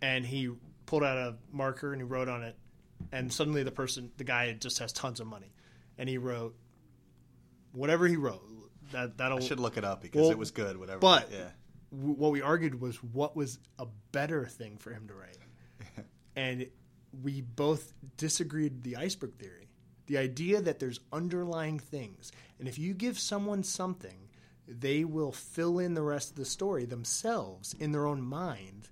[0.00, 0.50] and he
[0.86, 2.56] pulled out a marker and he wrote on it,
[3.12, 5.52] and suddenly the person, the guy, just has tons of money,
[5.98, 6.56] and he wrote
[7.72, 8.42] whatever he wrote.
[8.92, 10.76] That that'll I should look it up because Well, it was good.
[10.76, 10.98] Whatever.
[10.98, 11.50] but- yeah,
[11.92, 15.38] w- what we argued was what was a better thing for him to write.
[16.36, 16.66] and
[17.22, 19.68] we both disagreed the iceberg theory.
[20.06, 22.32] The idea that there's underlying things.
[22.58, 24.28] And if you give someone something,
[24.66, 28.88] they will fill in the rest of the story themselves in their own mind.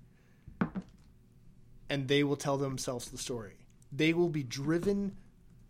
[1.89, 3.57] And they will tell themselves the story.
[3.91, 5.15] They will be driven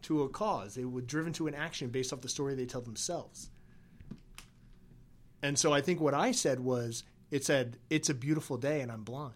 [0.03, 0.75] to a cause.
[0.75, 3.49] They will be driven to an action based off the story they tell themselves.
[5.41, 8.91] And so I think what I said was, it said, "It's a beautiful day and
[8.91, 9.35] I'm blind."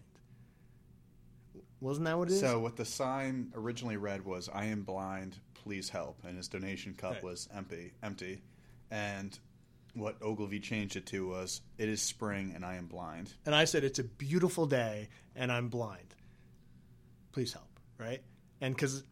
[1.84, 2.40] Wasn't that what it is?
[2.40, 6.94] So what the sign originally read was "I am blind, please help," and his donation
[6.94, 7.24] cup Right.
[7.24, 8.42] was empty, empty.
[8.90, 9.38] And
[9.94, 13.66] what Ogilvy changed it to was "It is spring and I am blind." and I
[13.66, 16.16] said, "It's a beautiful day and I'm blind.
[17.34, 17.68] Please help."
[17.98, 18.24] Right?
[18.62, 19.04] And because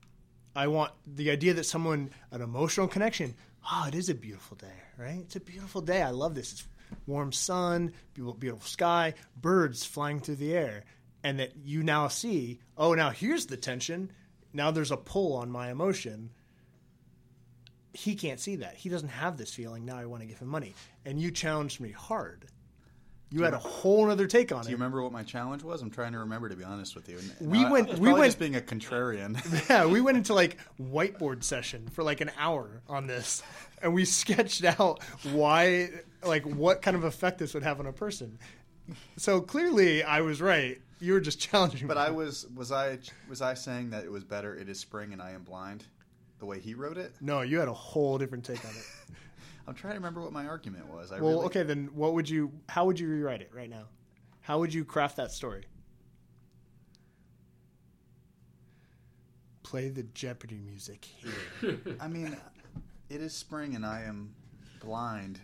[0.56, 3.36] I want the idea that someone an emotional connection.
[3.70, 5.20] Oh, it is a beautiful day, right?
[5.20, 6.02] It's a beautiful day.
[6.02, 6.52] I love this.
[6.54, 6.68] It's
[7.06, 10.84] warm sun, beautiful, beautiful sky, birds flying through the air,
[11.24, 12.60] and that you now see.
[12.78, 14.12] Oh, now here's the tension.
[14.54, 16.32] Now there's a pull on my emotion.
[17.94, 18.76] He can't see that.
[18.76, 19.86] He doesn't have this feeling.
[19.86, 20.74] Now I want to give him money.
[21.06, 22.46] And you challenged me hard.
[23.34, 24.64] You had a whole other take on it.
[24.64, 24.80] Do you it.
[24.80, 25.82] remember what my challenge was?
[25.82, 27.18] I'm trying to remember, to be honest with you.
[27.18, 29.38] And- We I- I went- was we went- just being a contrarian.
[29.70, 33.42] Yeah, we went into like whiteboard session for like an hour on this,
[33.82, 35.02] and we sketched out
[35.32, 35.92] why,
[36.24, 38.38] like, what kind of effect this would have on a person.
[39.16, 40.82] So clearly, I was right.
[41.02, 41.88] You were just challenging me.
[41.88, 42.04] But me.
[42.04, 44.56] I was was I was I saying that it was better?
[44.56, 45.84] It is spring and I am blind,
[46.40, 47.14] the way he wrote it.
[47.20, 48.86] no, you had a whole different take on it.
[49.68, 51.12] I'm trying to remember what my argument was.
[51.12, 52.52] I Well, really, okay, then what would you?
[52.70, 53.86] How would you rewrite it right now?
[54.42, 55.66] How would you craft that story?
[59.64, 61.80] Play the Jeopardy music here.
[62.02, 62.36] I mean,
[63.10, 64.34] it is spring and I am
[64.82, 65.40] blind.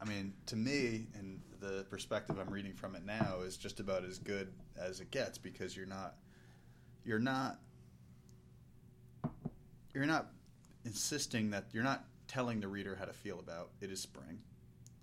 [0.00, 1.37] I mean, to me, and
[1.76, 5.38] the perspective I'm reading from it now is just about as good as it gets
[5.38, 6.14] because you're not,
[7.04, 7.58] you're not,
[9.94, 10.28] you're not
[10.84, 14.38] insisting that you're not telling the reader how to feel about it is spring.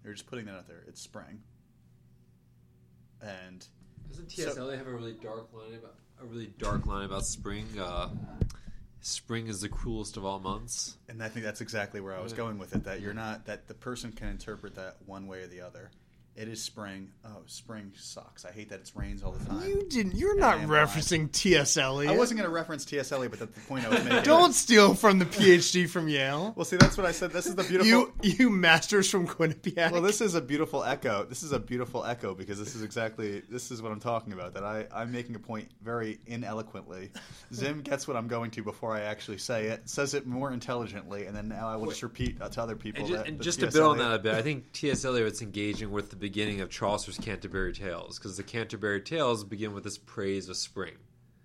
[0.04, 0.84] You're just putting that out there.
[0.88, 1.42] It's spring.
[3.22, 3.66] And
[4.10, 4.58] Doesn't So- T.S.
[4.58, 7.68] Have a really dark line about a really dark line about spring?
[7.80, 8.10] Uh,
[9.02, 10.98] spring is the cruelest of all months.
[11.10, 12.84] and I think that's exactly where I was going with it.
[12.86, 15.92] That you're not that the person can interpret that one way or the other.
[16.36, 17.10] It is spring.
[17.24, 18.44] Oh, spring sucks.
[18.44, 19.66] I hate that it's rains all the time.
[19.70, 20.16] You didn't.
[20.16, 20.90] You're And not I am blind.
[20.90, 21.78] referencing T.S.
[21.78, 22.12] Eliot.
[22.14, 23.14] I wasn't going to reference T.S.
[23.14, 24.24] Eliot, but that's the point I was making.
[24.24, 26.52] Don't steal from the PhD from Yale.
[26.58, 27.32] Well, see, that's what I said.
[27.32, 27.88] This is the beautiful.
[27.90, 29.92] You you masters from Quinnipiac.
[29.92, 31.24] well, this is a beautiful echo.
[31.24, 34.56] This is a beautiful echo because this is exactly this is what I'm talking about.
[34.56, 37.12] That I I'm making a point very ineloquently.
[37.54, 39.88] Zim gets what I'm going to before I actually say it.
[39.90, 43.00] Says it more intelligently, and then now I will just repeat uh, to other people.
[43.04, 43.74] And, ju- that and just to T.S.
[43.74, 45.06] build on that a bit, I think T.S.
[45.06, 49.84] Eliot's engaging with the beginning of Chaucer's Canterbury Tales because the Canterbury Tales begin with
[49.84, 50.96] this praise of spring.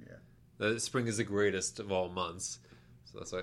[0.00, 0.14] Yeah.
[0.56, 2.60] That spring is the greatest of all months.
[3.04, 3.42] So that's why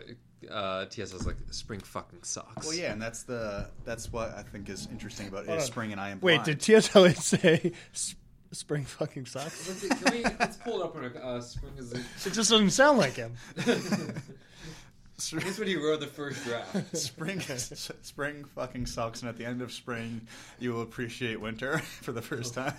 [0.49, 1.13] uh, T.S.
[1.13, 2.65] is like spring fucking sucks.
[2.65, 5.65] Well, yeah, and that's the that's what I think is interesting about it Hold is
[5.65, 5.71] on.
[5.71, 6.45] spring and I am Wait, blind.
[6.45, 6.95] did T.S.
[6.95, 8.15] Eliot say "S-
[8.51, 9.67] spring fucking sucks?
[9.67, 12.33] Let's, see, can we, let's pull it up on a uh, spring is the, It
[12.33, 13.33] just doesn't sound like him.
[15.17, 16.95] That's what he wrote the first draft.
[16.95, 17.39] spring
[18.01, 20.21] spring fucking sucks, and at the end of spring,
[20.59, 22.73] you will appreciate winter for the first time.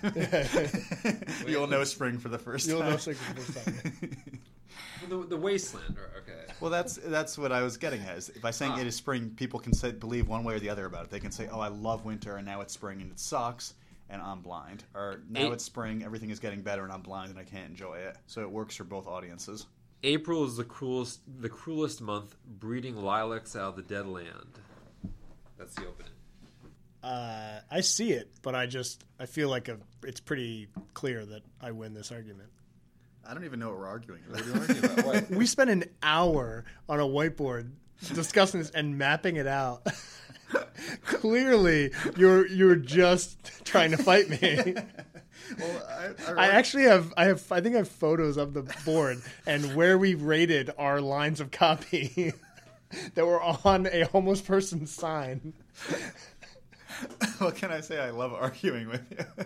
[1.47, 2.91] You'll know spring for the first You'll time.
[2.91, 4.39] know spring for the first time.
[5.09, 5.97] the, the wasteland.
[5.97, 6.53] or- Okay.
[6.61, 8.17] Well, that's that's what I was getting at.
[8.17, 8.79] Is by saying Ah.
[8.79, 11.11] it is spring, people can say believe one way or the other about it.
[11.11, 13.73] They can say, "Oh, I love winter, and now it's spring, and it sucks,
[14.09, 17.31] and I'm blind," or "Now Eight- it's spring, everything is getting better, and I'm blind,
[17.31, 19.65] and I can't enjoy it." So it works for both audiences.
[20.03, 24.59] April is the cruelest, the cruelest month, breeding lilacs out of the dead land.
[25.57, 26.11] That's the opening.
[27.03, 31.41] Uh, I see it, but I just I feel like a, it's pretty clear that
[31.61, 32.49] I win this argument.
[33.27, 34.45] I don't even know what we're arguing about.
[34.45, 35.05] What are you arguing about?
[35.29, 35.29] What?
[35.29, 37.69] We spent an hour on a whiteboard
[38.13, 39.85] discussing this and mapping it out.
[41.05, 44.75] Clearly, you're you're just trying to fight me.
[45.57, 49.21] well, I, I actually have I have I think I have photos of the board
[49.45, 52.33] and where we rated our lines of copy
[53.15, 55.53] that were on a homeless person's sign.
[57.39, 57.99] what can I say?
[57.99, 59.45] I love arguing with you.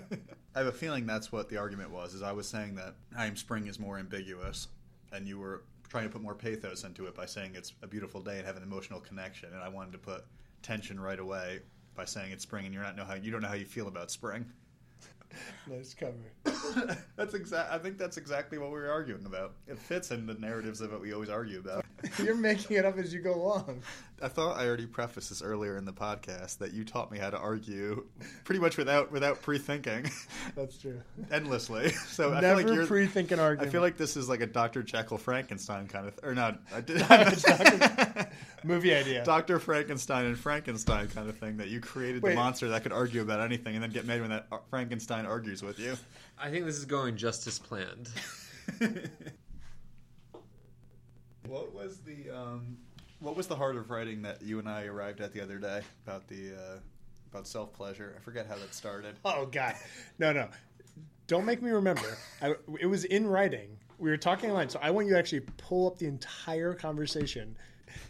[0.56, 2.14] I have a feeling that's what the argument was.
[2.14, 4.68] Is I was saying that I am spring is more ambiguous,
[5.12, 8.22] and you were trying to put more pathos into it by saying it's a beautiful
[8.22, 9.49] day and have an emotional connection.
[9.54, 10.26] And I wanted to put
[10.62, 11.60] tension right away
[11.95, 13.88] by saying it's spring, and you're not know how you don't know how you feel
[13.88, 14.45] about spring.
[15.68, 16.53] Nice cover.
[17.16, 17.72] that's exact.
[17.72, 19.53] I think that's exactly what we were arguing about.
[19.68, 21.86] It fits in the narratives of what we always argue about.
[22.18, 23.82] You're making it up as you go along.
[24.22, 27.30] I thought I already prefaced this earlier in the podcast that you taught me how
[27.30, 28.05] to argue
[28.43, 30.09] pretty much without without pre-thinking
[30.55, 31.01] That's true.
[31.32, 31.89] endlessly.
[31.91, 33.72] So I Never feel like you're pre-thinking I argument.
[33.72, 34.84] feel like this is like a Dr.
[34.84, 37.05] Jekyll Frankenstein kind of or not I did,
[38.64, 39.24] movie idea.
[39.24, 39.59] Dr.
[39.59, 42.32] Frankenstein and Frankenstein kind of thing that you created Wait.
[42.32, 45.26] the monster that could argue about anything and then get mad when that uh, Frankenstein
[45.26, 45.97] argues with you.
[46.38, 48.10] I think this is going just as planned.
[51.48, 52.78] what was the um,
[53.20, 55.82] what was the heart of writing that you and I arrived at the other day
[56.06, 56.80] about the uh,
[57.32, 58.14] about self pleasure?
[58.18, 59.16] I forget how that started.
[59.26, 59.76] Oh God,
[60.20, 60.50] no, no!
[61.28, 62.18] Don't make me remember.
[62.42, 63.78] I, it was in writing.
[64.00, 67.56] We were talking online, so I want you to actually pull up the entire conversation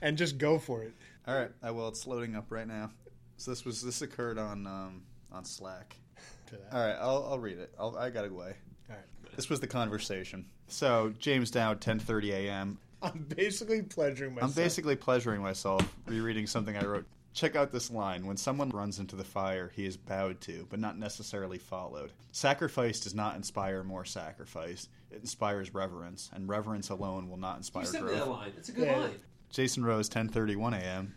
[0.01, 0.93] and just go for it.
[1.27, 1.87] All right, I will.
[1.87, 2.91] It's loading up right now.
[3.37, 5.03] So this was this occurred on um,
[5.33, 5.95] on Slack.
[6.47, 6.73] To that.
[6.73, 7.73] All right, I'll, I'll read it.
[7.79, 8.53] I'll, I got away.
[8.89, 9.35] All right.
[9.35, 10.45] This was the conversation.
[10.67, 12.77] So James Dowd, 10:30 a.m.
[13.01, 14.51] I'm basically pleasuring myself.
[14.51, 17.05] I'm basically pleasuring myself rereading something I wrote.
[17.33, 18.27] Check out this line.
[18.27, 22.11] When someone runs into the fire, he is bowed to, but not necessarily followed.
[22.33, 24.87] Sacrifice does not inspire more sacrifice.
[25.11, 28.25] It inspires reverence, and reverence alone will not inspire You sent me growth.
[28.25, 28.51] that line.
[28.57, 28.97] It's a good Yeah.
[28.99, 29.15] line.
[29.49, 31.15] Jason Rose, 10:31 a.m.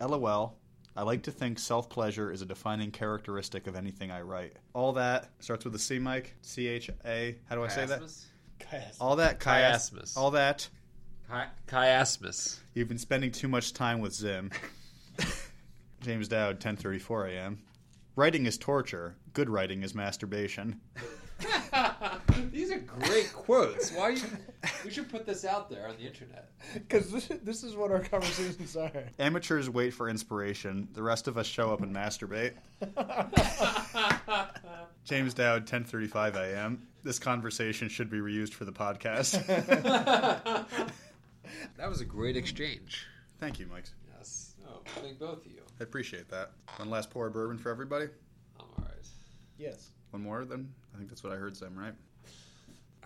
[0.00, 0.56] LOL.
[0.96, 4.56] I like to think self-pleasure is a defining characteristic of anything I write.
[4.72, 6.34] All that starts with a C, Mike.
[6.42, 7.36] C H A.
[7.48, 8.00] How do I say that?
[8.00, 8.24] Chiasmus?
[8.72, 8.96] Yes.
[9.00, 10.16] All that chias- Chiasmus.
[10.16, 10.68] All that.
[11.28, 12.58] Chi- chiasmus.
[12.74, 14.50] You've been spending too much time with Zim.
[16.00, 17.58] James Dowd, 10:34 a.m.
[18.14, 19.16] Writing is torture.
[19.34, 20.80] Good writing is masturbation.
[22.52, 23.92] These are great quotes.
[23.92, 24.22] Why you?
[24.84, 26.50] We should put this out there on the internet.
[26.74, 28.90] Because this, this is what our conversations are.
[29.18, 30.88] Amateurs wait for inspiration.
[30.94, 32.54] The rest of us show up and masturbate.
[35.04, 36.86] James Dowd, 10:35 a.m.
[37.04, 39.46] This conversation should be reused for the podcast.
[41.76, 43.06] That was a great exchange.
[43.38, 43.84] Thank you, Mike.
[44.16, 44.54] Yes.
[44.66, 45.62] Oh, thank both of you.
[45.80, 46.50] I appreciate that.
[46.78, 48.06] One last pour of bourbon for everybody.
[48.58, 49.06] I'm all right.
[49.58, 49.90] yes.
[50.10, 50.72] One more, then.
[50.94, 51.92] I think that's what I heard, Sam, Right?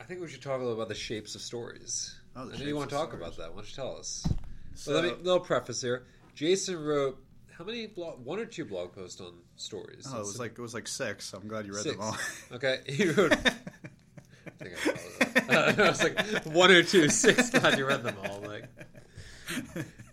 [0.01, 2.17] I think we should talk a little about the shapes of stories.
[2.35, 3.23] Oh, the I know you want to talk stories.
[3.23, 3.51] about that.
[3.51, 4.27] Why don't you tell us?
[4.75, 6.05] So, well, let me little preface here.
[6.35, 7.23] Jason wrote
[7.57, 10.07] how many blog, one or two blog posts on stories?
[10.11, 11.33] oh, it was like it was like six.
[11.35, 11.97] I'm glad you read Six.
[11.97, 12.17] them all.
[12.53, 13.33] Okay, he wrote.
[13.37, 15.79] I think I followed that.
[15.81, 17.51] I was like one or two, six.
[17.51, 18.41] Glad you read them all.
[18.41, 18.65] Like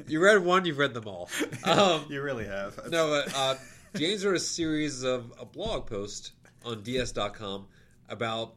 [0.07, 1.29] you read one, you've read them all.
[1.63, 2.77] Um, you really have.
[2.89, 3.55] no, but, uh,
[3.95, 6.31] James wrote a series of a blog post
[6.65, 7.67] on DS.com
[8.09, 8.55] about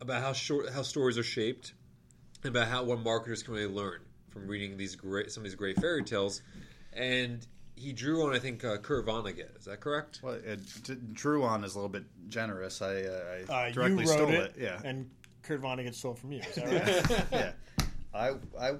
[0.00, 1.74] about how short how stories are shaped,
[2.42, 5.54] and about how what marketers can really learn from reading these great some of these
[5.54, 6.42] great fairy tales,
[6.92, 7.46] and
[7.76, 9.58] he drew on I think uh, Kurt Vonnegut.
[9.58, 10.20] Is that correct?
[10.22, 12.82] Well, it, d- drew on is a little bit generous.
[12.82, 14.54] I, uh, I Uh, you directly wrote stole it, it.
[14.58, 15.10] Yeah, and
[15.42, 16.40] Kurt Vonnegut stole it from you.
[16.40, 17.26] Is that right?
[17.32, 17.52] yeah.
[18.14, 18.76] I I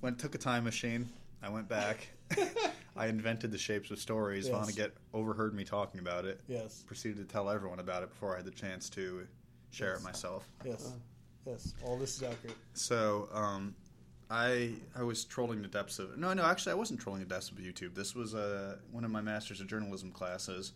[0.00, 1.08] went took a time machine.
[1.42, 2.08] I went back.
[2.96, 4.46] I invented the shapes of stories.
[4.48, 4.54] Yes.
[4.54, 6.40] Vonnegut overheard me talking about it.
[6.46, 6.82] yes.
[6.86, 9.26] Proceeded to tell everyone about it before I had the chance to
[9.72, 10.48] share it myself.
[10.64, 10.92] Yes.
[11.44, 11.74] Yes.
[11.84, 12.56] All this is accurate.
[12.74, 13.74] So, um,
[14.30, 17.50] I I was trolling the depths of no no actually I wasn't trolling the depths
[17.50, 17.94] of YouTube.
[17.94, 20.72] This was uh, one of my masters of journalism classes.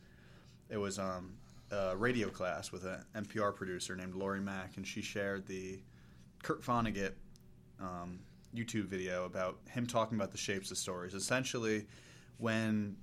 [0.69, 1.33] It was um,
[1.71, 5.81] a radio class with an NPR producer named Lori Mack, and she shared the
[6.43, 7.13] Kurt Vonnegut
[7.81, 8.19] um,
[8.55, 11.15] YouTube video about him talking about the shapes of stories.
[11.15, 11.87] Essentially,
[12.39, 12.97] when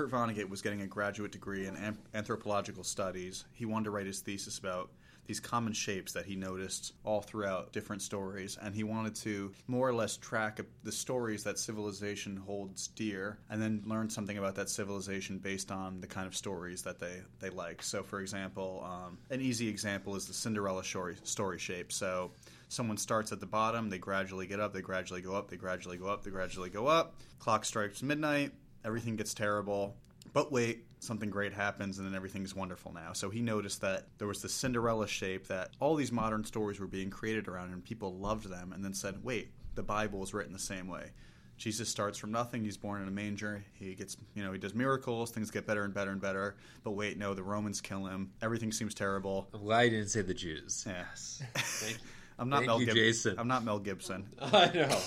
[0.00, 3.44] Kurt Vonnegut was getting a graduate degree in an- anthropological studies.
[3.52, 4.90] He wanted to write his thesis about
[5.26, 9.86] these common shapes that he noticed all throughout different stories, and he wanted to more
[9.86, 14.70] or less track the stories that civilization holds dear, and then learn something about that
[14.70, 17.82] civilization based on the kind of stories that they they like.
[17.82, 21.92] So, for example, um, an easy example is the Cinderella story story shape.
[21.92, 22.30] So.
[22.72, 25.96] Someone starts at the bottom, they gradually get up, they gradually go up, they gradually
[25.96, 27.16] go up, they gradually go up.
[27.40, 28.52] Clock strikes midnight,
[28.84, 29.96] everything gets terrible.
[30.32, 33.12] But wait, something great happens and then everything's wonderful now.
[33.12, 36.86] So he noticed that there was this Cinderella shape that all these modern stories were
[36.86, 40.52] being created around and people loved them and then said, wait, the Bible is written
[40.52, 41.10] the same way.
[41.56, 42.64] Jesus starts from nothing.
[42.64, 43.62] He's born in a manger.
[43.74, 45.30] He gets, you know, he does miracles.
[45.30, 46.56] Things get better and better and better.
[46.84, 48.30] But wait, no, the Romans kill him.
[48.40, 49.48] Everything seems terrible.
[49.52, 50.84] I'm glad you didn't say the Jews.
[50.86, 51.42] Yes.
[51.54, 52.06] Thank you.
[52.38, 53.34] I'm not Thank Mel you, Gib- Jason.
[53.38, 54.26] I'm not Mel Gibson.
[54.40, 54.98] I know.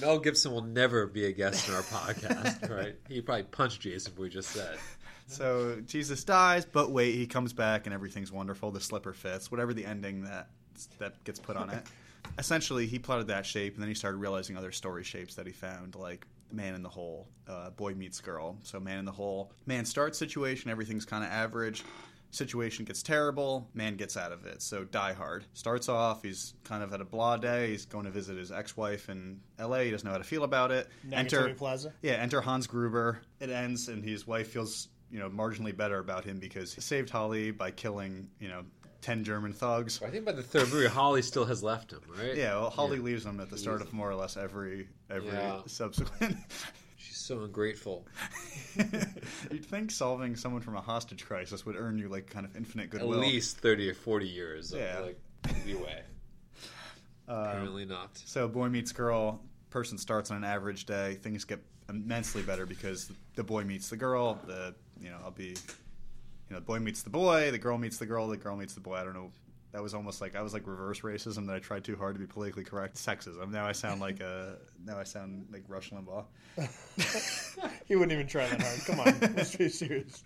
[0.00, 2.96] Mel Gibson will never be a guest in our podcast, right?
[3.08, 4.78] He probably punched Jason what we just said.
[5.26, 8.70] So Jesus dies, but wait, he comes back and everything's wonderful.
[8.70, 10.48] The slipper fits, whatever the ending that
[10.98, 11.82] that gets put on it.
[12.38, 15.52] Essentially, he plotted that shape, and then he started realizing other story shapes that he
[15.52, 18.56] found, like Man in the Hole, uh, Boy Meets Girl.
[18.62, 21.84] So Man in the Hole, man starts situation, everything's kind of average.
[22.30, 24.60] Situation gets terrible, man gets out of it.
[24.60, 27.70] So Die Hard starts off, he's kind of at a blah day.
[27.70, 29.84] He's going to visit his ex-wife in L.A.
[29.86, 30.88] He doesn't know how to feel about it.
[31.08, 31.92] Nakatomi Plaza.
[32.02, 33.20] Yeah, enter Hans Gruber.
[33.40, 37.08] It ends, and his wife feels you know marginally better about him because he saved
[37.08, 38.62] Holly by killing you know
[39.00, 40.02] ten German thugs.
[40.02, 42.36] I think by the third movie, Holly still has left him, right?
[42.36, 43.04] Yeah, well, Holly Yeah.
[43.04, 45.62] leaves him at the start of more or less every every Yeah.
[45.66, 46.36] subsequent.
[47.28, 48.06] So ungrateful.
[49.50, 52.88] You'd think solving someone from a hostage crisis would earn you like kind of infinite
[52.88, 53.12] goodwill.
[53.12, 54.72] At least thirty or forty years.
[54.74, 55.00] yeah.
[55.00, 55.20] of like
[55.66, 56.02] leeway.
[57.28, 58.16] Um, Apparently not.
[58.24, 59.42] So boy meets girl.
[59.68, 61.16] Person starts on an average day.
[61.16, 64.38] Things get immensely better because the boy meets the girl.
[64.46, 65.54] The you know I'll be, you
[66.48, 67.50] know, the boy meets the boy.
[67.50, 68.26] The girl meets the girl.
[68.28, 68.94] The girl meets the boy.
[68.94, 69.30] I don't know.
[69.72, 72.18] That was almost like I was like reverse racism that I tried too hard to
[72.18, 72.96] be politically correct.
[72.96, 73.50] Sexism.
[73.50, 76.24] Now I sound like a now I sound like Rush Limbaugh.
[77.86, 78.80] He wouldn't even try that hard.
[78.84, 80.22] Come on, let's be serious.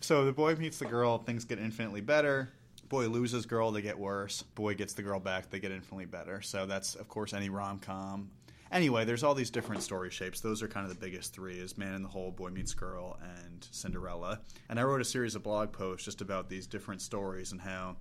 [0.00, 2.50] So the boy meets the girl, things get infinitely better.
[2.88, 4.42] Boy loses girl, they get worse.
[4.42, 6.42] Boy gets the girl back, they get infinitely better.
[6.42, 8.30] So that's of course any rom com.
[8.72, 10.40] Anyway, there's all these different story shapes.
[10.40, 13.18] Those are kind of the biggest three: is Man in the Hole, Boy Meets Girl,
[13.22, 14.40] and Cinderella.
[14.68, 17.96] And I wrote a series of blog posts just about these different stories and how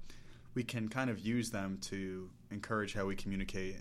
[0.56, 3.76] we can kind of use them to encourage how we communicate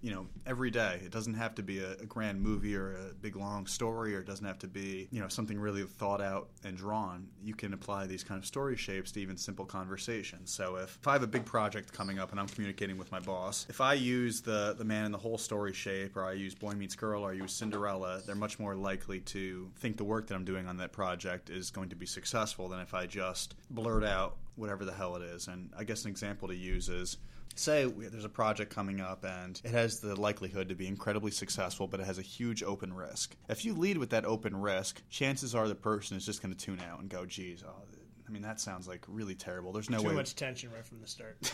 [0.00, 1.00] you know every day.
[1.04, 4.20] It doesn't have to be a, a grand movie or a big long story or
[4.20, 7.28] it doesn't have to be you know something really thought out and drawn.
[7.42, 11.08] You can apply these kind of story shapes to even simple conversations so if, if
[11.08, 13.92] i have a big project coming up and i'm communicating with my boss if i
[13.92, 17.22] use the the man in the hole story shape or i use boy meets girl
[17.22, 20.66] or i use cinderella they're much more likely to think the work that i'm doing
[20.66, 24.84] on that project is going to be successful than if i just blurt out whatever
[24.84, 27.16] the hell it is and i guess an example to use is
[27.56, 31.88] say there's a project coming up and it has the likelihood to be incredibly successful
[31.88, 35.54] but it has a huge open risk if you lead with that open risk chances
[35.54, 37.82] are the person is just going to tune out and go geez oh,
[38.28, 40.86] i mean that sounds like really terrible there's no Too way Too much tension right
[40.86, 41.52] from the start.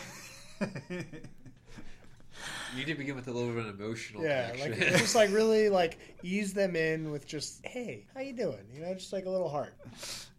[2.73, 5.69] You need to begin with a little bit of emotional Yeah, like just like really
[5.69, 8.65] like ease them in with just hey, how you doing?
[8.73, 9.73] You know, just like a little heart.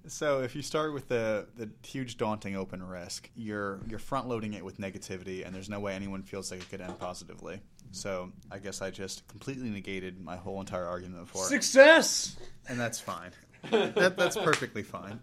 [0.08, 4.54] So if you start with the the huge daunting open risk, you're you're front loading
[4.54, 7.60] it with negativity, and there's no way anyone feels like it could end positively.
[7.90, 12.36] So I guess I just completely negated my whole entire argument before, Success.
[12.68, 13.30] and that's fine.
[13.70, 15.20] that, that's perfectly fine.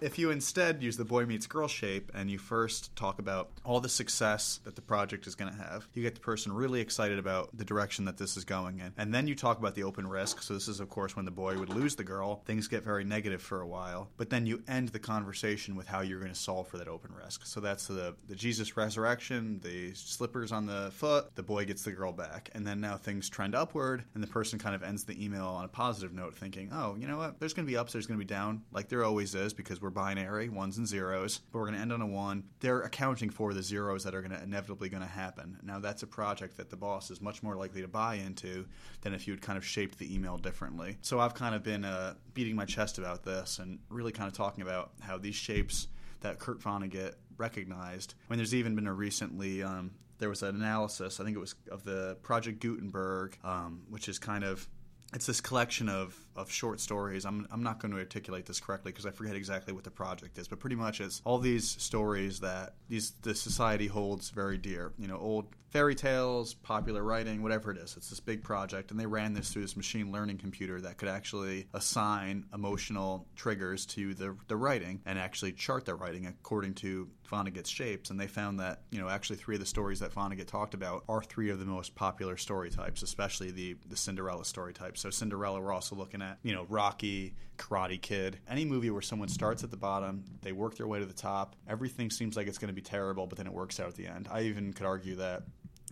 [0.00, 3.80] If you instead use the boy meets girl shape and you first talk about all
[3.80, 7.18] the success that the project is going to have, you get the person really excited
[7.18, 8.94] about the direction that this is going in.
[8.96, 10.42] And then you talk about the open risk.
[10.42, 12.42] So, this is, of course, when the boy would lose the girl.
[12.46, 14.08] Things get very negative for a while.
[14.16, 17.12] But then you end the conversation with how you're going to solve for that open
[17.12, 17.44] risk.
[17.44, 21.92] So, that's the, the Jesus resurrection, the slippers on the foot, the boy gets the
[21.92, 22.48] girl back.
[22.54, 25.66] And then now things trend upward, and the person kind of ends the email on
[25.66, 27.38] a positive note, thinking, oh, you know what?
[27.38, 29.82] There's going to be ups, there's going to be down, like there always is, because
[29.82, 32.44] we're binary, ones and zeros, but we're going to end on a one.
[32.60, 35.58] They're accounting for the zeros that are going to inevitably going to happen.
[35.62, 38.66] Now, that's a project that the boss is much more likely to buy into
[39.02, 40.98] than if you had kind of shaped the email differently.
[41.02, 44.34] So I've kind of been uh, beating my chest about this and really kind of
[44.34, 45.88] talking about how these shapes
[46.20, 48.14] that Kurt Vonnegut recognized.
[48.28, 51.18] I mean, there's even been a recently um, there was an analysis.
[51.18, 54.68] I think it was of the Project Gutenberg, um, which is kind of
[55.12, 57.24] it's this collection of, of short stories.
[57.24, 60.38] I'm, I'm not going to articulate this correctly because I forget exactly what the project
[60.38, 64.92] is, but pretty much it's all these stories that these the society holds very dear.
[64.98, 67.96] You know, old fairy tales, popular writing, whatever it is.
[67.96, 71.08] It's this big project, and they ran this through this machine learning computer that could
[71.08, 77.08] actually assign emotional triggers to the, the writing and actually chart the writing according to
[77.30, 78.10] Vonnegut's shapes.
[78.10, 81.04] And they found that, you know, actually three of the stories that Vonnegut talked about
[81.08, 84.98] are three of the most popular story types, especially the, the Cinderella story type.
[84.98, 89.28] So Cinderella, we're also looking at, you know, Rocky, Karate Kid, any movie where someone
[89.28, 92.58] starts at the bottom, they work their way to the top, everything seems like it's
[92.58, 94.28] going to be terrible, but then it works out at the end.
[94.30, 95.42] I even could argue that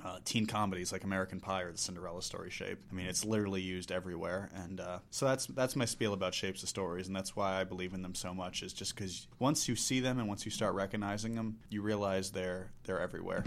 [0.04, 2.78] uh, teen comedies like American Pie or the Cinderella story shape.
[2.90, 6.62] I mean, it's literally used everywhere, and uh, so that's that's my spiel about shapes
[6.62, 8.62] of stories, and that's why I believe in them so much.
[8.62, 12.30] Is just because once you see them and once you start recognizing them, you realize
[12.30, 13.44] they're they're everywhere.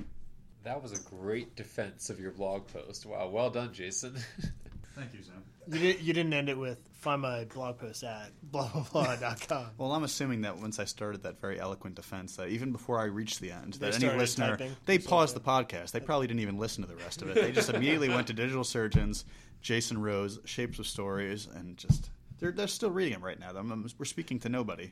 [0.64, 3.06] That was a great defense of your blog post.
[3.06, 4.16] Wow, well done, Jason.
[4.96, 5.44] Thank you, Sam.
[5.68, 9.16] You, did, you didn't end it with find my blog post at blah blah blah
[9.16, 9.66] dot com.
[9.78, 13.06] Well, I'm assuming that once I started that very eloquent defense, that even before I
[13.06, 14.76] reached the end, that any listener typing.
[14.86, 15.92] they paused the podcast.
[15.92, 17.36] They probably didn't even listen to the rest of it.
[17.36, 19.26] They just immediately went to Digital Surgeons,
[19.62, 22.10] Jason Rose, Shapes of Stories, and just
[22.40, 23.48] they're they're still reading them right now.
[23.48, 24.92] I'm- I'm- we're speaking to nobody.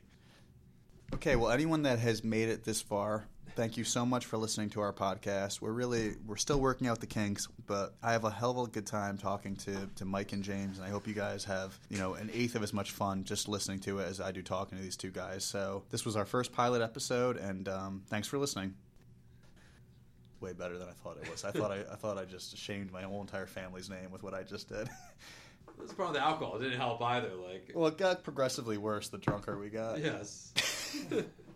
[1.12, 3.26] Okay, well, anyone that has made it this far,
[3.60, 5.60] thank you so much for listening to our podcast.
[5.60, 8.70] We're really we're still working out the kinks, but I have a hell of a
[8.70, 11.98] good time talking to, to Mike and James, and I hope you guys have you
[11.98, 14.78] know an eighth of as much fun just listening to it as I do talking
[14.78, 15.44] to these two guys.
[15.44, 18.72] So this was our first pilot episode, and um, thanks for listening.
[20.40, 21.44] Way better than I thought it was.
[21.44, 24.32] I thought I, I thought I just shamed my whole entire family's name with what
[24.32, 24.88] I just did.
[25.78, 26.56] That's probably the alcohol.
[26.56, 27.32] It didn't help either.
[27.34, 29.98] Like, well, it got progressively worse the drunker we got.
[29.98, 30.54] yes.